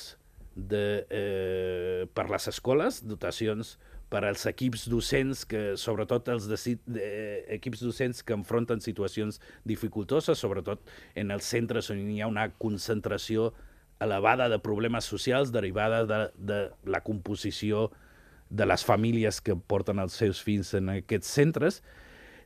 de, 0.56 1.04
eh, 1.10 2.06
per 2.16 2.30
les 2.30 2.48
escoles, 2.48 3.02
dotacions 3.04 3.74
per 4.14 4.22
als 4.24 4.46
equips 4.48 4.86
docents, 4.88 5.42
que 5.50 5.64
sobretot 5.82 6.30
els 6.32 6.48
de, 6.48 6.60
de, 6.86 7.10
equips 7.58 7.84
docents 7.84 8.24
que 8.24 8.38
enfronten 8.38 8.80
situacions 8.86 9.42
dificultoses, 9.68 10.40
sobretot 10.40 10.88
en 11.20 11.36
els 11.36 11.52
centres 11.52 11.92
on 11.92 12.00
hi 12.14 12.22
ha 12.22 12.32
una 12.32 12.48
concentració 12.62 13.50
elevada 14.00 14.48
de 14.48 14.62
problemes 14.64 15.12
socials 15.12 15.52
derivada 15.52 16.06
de, 16.08 16.24
de 16.38 16.64
la 16.88 17.04
composició 17.04 17.90
de 18.48 18.72
les 18.72 18.88
famílies 18.88 19.42
que 19.42 19.58
porten 19.58 20.00
els 20.00 20.16
seus 20.16 20.40
fills 20.40 20.72
en 20.78 20.96
aquests 21.02 21.36
centres, 21.42 21.84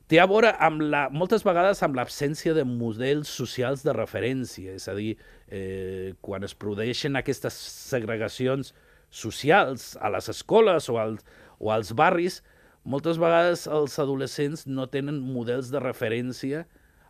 té 0.09 0.17
a 0.19 0.25
veure 0.29 0.49
amb 0.65 0.81
la, 0.89 1.03
moltes 1.13 1.43
vegades 1.45 1.83
amb 1.85 1.97
l'absència 1.99 2.55
de 2.57 2.63
models 2.65 3.29
socials 3.29 3.83
de 3.85 3.93
referència, 3.93 4.73
és 4.79 4.87
a 4.89 4.95
dir, 4.97 5.11
eh, 5.47 6.15
quan 6.25 6.43
es 6.47 6.55
produeixen 6.57 7.15
aquestes 7.19 7.53
segregacions 7.91 8.73
socials 9.13 9.91
a 10.01 10.09
les 10.13 10.29
escoles 10.33 10.89
o 10.89 10.97
als, 11.01 11.21
o 11.59 11.69
als 11.73 11.93
barris, 11.93 12.39
moltes 12.89 13.19
vegades 13.21 13.67
els 13.67 13.97
adolescents 14.01 14.65
no 14.65 14.87
tenen 14.89 15.19
models 15.21 15.69
de 15.69 15.81
referència 15.83 16.65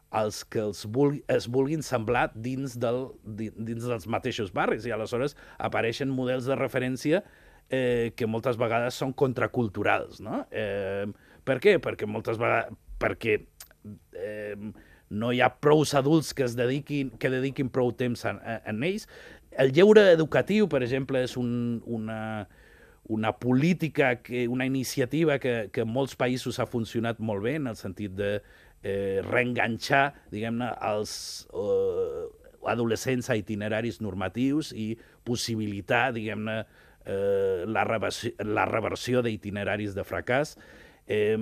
als 0.09 0.41
que 0.43 0.59
els 0.63 0.83
vulgui, 0.89 1.21
es 1.29 1.45
vulguin 1.47 1.83
semblar 1.85 2.31
dins, 2.33 2.73
del, 2.81 3.11
di- 3.23 3.51
dins 3.53 3.85
dels 3.85 4.07
mateixos 4.09 4.49
barris 4.51 4.87
i 4.89 4.91
aleshores 4.95 5.35
apareixen 5.61 6.09
models 6.09 6.47
de 6.49 6.57
referència 6.57 7.21
eh, 7.69 8.11
que 8.17 8.25
moltes 8.27 8.57
vegades 8.57 8.97
són 8.97 9.13
contraculturals, 9.13 10.19
no? 10.25 10.41
Eh, 10.49 11.05
per 11.45 11.59
què? 11.63 11.77
Perquè 11.79 12.09
moltes 12.09 12.41
vegades... 12.41 12.73
Perquè 12.99 13.39
eh, 14.13 14.55
no 15.09 15.33
hi 15.33 15.41
ha 15.41 15.49
prous 15.61 15.95
adults 15.97 16.33
que 16.37 16.45
es 16.45 16.55
dediquin, 16.57 17.11
que 17.17 17.31
dediquin 17.33 17.69
prou 17.73 17.91
temps 17.97 18.25
en, 18.29 18.39
en 18.45 18.83
ells. 18.85 19.07
El 19.59 19.73
lleure 19.73 20.05
educatiu, 20.13 20.69
per 20.69 20.83
exemple, 20.85 21.23
és 21.25 21.35
un, 21.39 21.81
una, 21.89 22.47
una 23.09 23.33
política, 23.41 24.17
que, 24.21 24.47
una 24.47 24.67
iniciativa 24.69 25.39
que, 25.41 25.69
que 25.73 25.85
en 25.85 25.93
molts 25.93 26.15
països 26.19 26.59
ha 26.61 26.69
funcionat 26.69 27.19
molt 27.19 27.43
bé, 27.47 27.55
en 27.57 27.71
el 27.71 27.79
sentit 27.79 28.13
de 28.17 28.35
eh, 28.83 29.21
reenganxar, 29.25 30.03
diguem-ne, 30.31 30.69
els 30.91 31.15
eh, 31.49 32.27
adolescents 32.69 33.31
a 33.31 33.37
itineraris 33.39 33.99
normatius 34.05 34.73
i 34.77 34.91
possibilitar, 35.25 36.09
diguem-ne, 36.13 36.59
eh, 37.05 37.65
la, 37.65 37.83
reversió, 37.89 38.31
la 38.45 38.67
reversió 38.69 39.23
d'itineraris 39.25 39.97
de 39.97 40.05
fracàs. 40.05 40.53
Eh, 41.09 41.37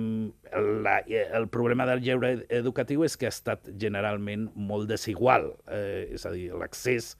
la, 0.82 0.98
el 1.06 1.48
problema 1.52 1.84
del 1.84 2.00
lleure 2.00 2.30
educatiu 2.48 3.02
és 3.04 3.18
que 3.20 3.28
ha 3.28 3.34
estat 3.34 3.68
generalment 3.76 4.48
molt 4.56 4.88
desigual, 4.88 5.50
eh, 5.68 6.08
és 6.16 6.24
a 6.24 6.32
dir, 6.32 6.48
l'accés 6.56 7.12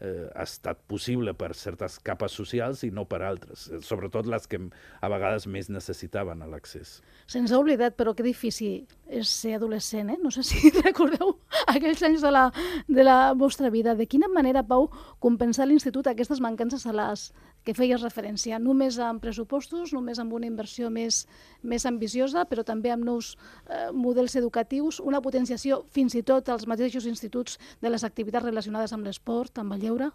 eh, 0.00 0.28
ha 0.34 0.42
estat 0.42 0.80
possible 0.90 1.34
per 1.38 1.52
certes 1.54 1.98
capes 2.02 2.34
socials 2.34 2.82
i 2.86 2.90
no 2.94 3.04
per 3.08 3.22
altres, 3.22 3.68
eh, 3.70 3.80
sobretot 3.84 4.26
les 4.26 4.46
que 4.50 4.58
a 4.58 5.10
vegades 5.12 5.46
més 5.46 5.70
necessitaven 5.70 6.44
l'accés. 6.50 6.98
Se'ns 7.30 7.52
ha 7.52 7.60
oblidat, 7.62 7.96
però 7.96 8.14
que 8.14 8.26
difícil 8.26 8.84
és 9.06 9.30
ser 9.30 9.54
adolescent, 9.58 10.10
eh? 10.10 10.18
No 10.22 10.34
sé 10.34 10.44
si 10.46 10.72
recordeu 10.84 11.36
aquells 11.70 12.02
anys 12.02 12.26
de 12.26 12.34
la, 12.34 12.48
de 12.88 13.06
la 13.06 13.18
vostra 13.38 13.70
vida. 13.70 13.94
De 13.94 14.08
quina 14.10 14.28
manera, 14.28 14.66
Pau, 14.66 14.90
compensar 15.20 15.68
l'institut 15.70 16.10
aquestes 16.10 16.42
mancances 16.42 16.86
a 16.86 16.96
les 16.96 17.30
que 17.64 17.74
feies 17.76 18.02
referència? 18.04 18.58
Només 18.60 18.98
amb 19.02 19.22
pressupostos, 19.24 19.94
només 19.96 20.20
amb 20.20 20.34
una 20.36 20.48
inversió 20.48 20.90
més, 20.92 21.24
més 21.62 21.86
ambiciosa, 21.88 22.44
però 22.50 22.64
també 22.66 22.92
amb 22.92 23.06
nous 23.08 23.34
eh, 23.68 23.88
models 23.92 24.36
educatius, 24.40 25.00
una 25.00 25.22
potenciació 25.24 25.82
fins 25.94 26.14
i 26.14 26.22
tot 26.22 26.48
als 26.52 26.68
mateixos 26.70 27.08
instituts 27.10 27.58
de 27.80 27.90
les 27.92 28.04
activitats 28.04 28.46
relacionades 28.46 28.92
amb 28.92 29.08
l'esport, 29.08 29.58
amb 29.58 29.76
el 29.76 29.88
lleure? 29.88 30.12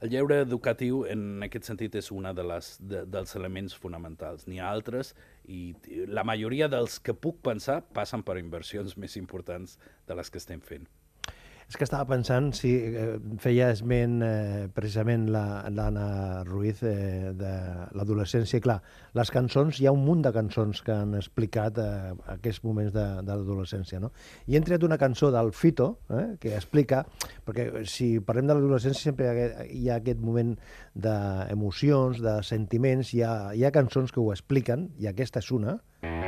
El 0.00 0.12
lleure 0.12 0.38
educatiu, 0.44 1.02
en 1.10 1.42
aquest 1.42 1.66
sentit, 1.66 1.96
és 1.98 2.10
un 2.14 2.28
de 2.36 2.44
les, 2.46 2.72
de, 2.78 3.02
dels 3.10 3.34
elements 3.38 3.74
fonamentals. 3.74 4.46
N'hi 4.46 4.60
ha 4.62 4.70
altres 4.70 5.14
i 5.50 5.74
la 6.06 6.22
majoria 6.28 6.68
dels 6.70 7.00
que 7.02 7.14
puc 7.14 7.40
pensar 7.42 7.80
passen 7.96 8.22
per 8.22 8.38
inversions 8.38 8.96
més 8.96 9.18
importants 9.18 9.78
de 10.06 10.18
les 10.18 10.30
que 10.30 10.38
estem 10.42 10.62
fent. 10.62 10.86
És 11.72 11.78
que 11.80 11.86
estava 11.86 12.04
pensant 12.04 12.50
si 12.52 12.68
eh, 12.84 13.14
feia 13.40 13.70
esment 13.72 14.18
eh, 14.26 14.66
precisament 14.76 15.22
la- 15.32 15.70
l'Anna 15.72 16.42
Ruiz 16.44 16.82
eh, 16.84 17.30
de 17.32 17.52
l'adolescència. 17.96 18.60
Clar, 18.60 18.74
les 19.16 19.30
cançons, 19.32 19.78
hi 19.80 19.86
ha 19.88 19.94
un 19.96 20.02
munt 20.04 20.20
de 20.26 20.34
cançons 20.36 20.82
que 20.84 20.92
han 20.92 21.14
explicat 21.16 21.80
eh, 21.80 22.10
aquests 22.34 22.60
moments 22.66 22.92
de, 22.92 23.06
de 23.24 23.32
l'adolescència. 23.38 24.02
No? 24.04 24.12
I 24.52 24.58
hem 24.60 24.66
triat 24.68 24.84
una 24.84 24.98
cançó 25.00 25.30
del 25.32 25.48
Fito 25.56 25.86
eh, 26.12 26.34
que 26.42 26.52
explica, 26.58 27.06
perquè 27.48 27.70
si 27.88 28.18
parlem 28.20 28.52
de 28.52 28.58
l'adolescència 28.58 29.08
sempre 29.08 29.24
hi 29.24 29.30
ha, 29.30 29.32
aquest- 29.38 29.72
hi 29.72 29.88
ha 29.88 29.96
aquest 30.02 30.20
moment 30.20 30.52
d'emocions, 30.92 32.20
de 32.20 32.36
sentiments, 32.44 33.14
hi 33.16 33.24
ha, 33.24 33.32
hi 33.56 33.64
ha 33.64 33.72
cançons 33.72 34.12
que 34.12 34.20
ho 34.20 34.28
expliquen, 34.36 34.90
i 35.00 35.08
aquesta 35.08 35.40
és 35.40 35.48
una. 35.56 35.78
Sí, 36.04 36.21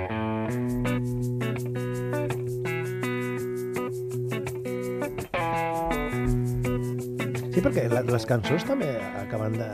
perquè 7.65 7.87
les 7.89 8.27
cançons 8.29 8.65
també 8.69 8.91
acaben 9.23 9.57
de... 9.57 9.69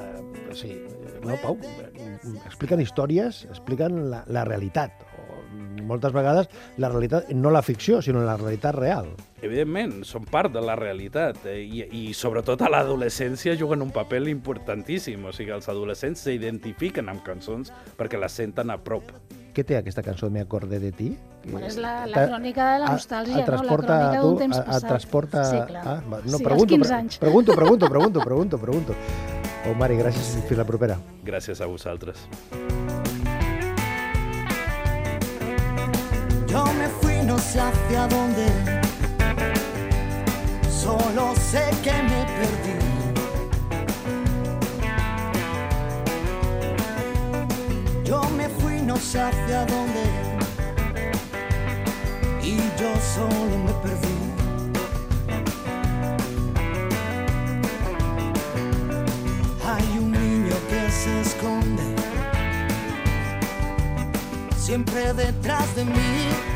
Sí, 0.55 0.76
no, 1.24 1.35
Pau? 1.42 1.57
Expliquen 2.46 2.83
històries, 2.83 3.44
expliquen 3.50 4.05
la, 4.12 4.22
la 4.31 4.44
realitat. 4.46 5.03
O, 5.18 5.40
moltes 5.88 6.14
vegades 6.14 6.46
la 6.79 6.90
realitat, 6.92 7.33
no 7.35 7.50
la 7.50 7.64
ficció, 7.66 7.98
sinó 8.03 8.22
la 8.26 8.37
realitat 8.38 8.79
real. 8.79 9.11
Evidentment, 9.42 10.05
són 10.07 10.29
part 10.31 10.55
de 10.55 10.62
la 10.62 10.76
realitat 10.79 11.42
eh, 11.50 11.59
i, 11.64 11.83
i 12.03 12.05
sobretot 12.14 12.62
a 12.62 12.70
l'adolescència 12.70 13.57
juguen 13.59 13.83
un 13.83 13.90
paper 13.94 14.22
importantíssim. 14.31 15.26
O 15.26 15.35
sigui, 15.35 15.55
els 15.57 15.70
adolescents 15.72 16.26
s'identifiquen 16.29 17.11
amb 17.11 17.26
cançons 17.26 17.74
perquè 17.98 18.20
les 18.22 18.38
senten 18.38 18.70
a 18.70 18.79
prop. 18.79 19.11
Què 19.54 19.64
té 19.66 19.76
aquesta 19.76 20.02
cançó 20.06 20.30
Me 20.30 20.40
acordé 20.40 20.78
de 20.78 20.92
ti? 20.92 21.08
Bueno, 21.44 21.66
és 21.66 21.76
la, 21.80 22.06
la 22.06 22.26
crònica 22.28 22.66
de 22.74 22.78
la 22.84 22.90
nostàlgia, 22.94 23.34
no? 23.34 23.40
La 23.40 23.46
transporta 23.48 23.96
crònica 23.96 24.22
d'un 24.22 24.38
temps 24.38 24.58
a- 24.58 24.64
passat. 24.64 24.82
Et 24.84 24.88
transporta... 24.88 25.44
Sí, 25.44 25.60
clar. 25.70 25.82
Ah, 25.86 26.00
no, 26.06 26.38
sí, 26.38 26.44
pregunto, 26.44 26.74
als 26.74 26.80
15 26.80 26.88
pre- 26.88 26.96
anys. 26.98 27.18
pregunto, 27.18 27.52
pregunto, 27.56 27.88
pregunto, 27.88 28.20
pregunto, 28.20 28.58
pregunto, 28.58 28.58
pregunto. 28.58 28.94
Oh, 29.70 29.74
Mari, 29.74 29.96
gràcies. 30.00 30.36
Fins 30.48 30.58
la 30.58 30.64
propera. 30.64 30.98
Gràcies 31.24 31.60
a 31.60 31.66
vosaltres. 31.66 32.26
Yo 36.46 36.64
me 36.78 36.88
fui 37.00 37.16
no 37.26 37.38
sé 37.38 37.60
hacia 37.60 38.06
dónde 38.08 38.46
que 41.82 41.92
me 41.92 42.24
perdí. 42.36 42.76
Yo 48.04 48.20
me 48.36 48.48
fui 48.48 48.69
hacia 49.00 49.64
dónde 49.64 50.04
y 52.42 52.56
yo 52.78 52.94
solo 53.14 53.58
me 53.64 53.72
perdí. 53.82 54.18
Hay 59.66 59.98
un 59.98 60.12
niño 60.12 60.54
que 60.68 60.90
se 60.90 61.20
esconde 61.22 61.82
siempre 64.56 65.12
detrás 65.14 65.74
de 65.74 65.84
mí. 65.84 66.49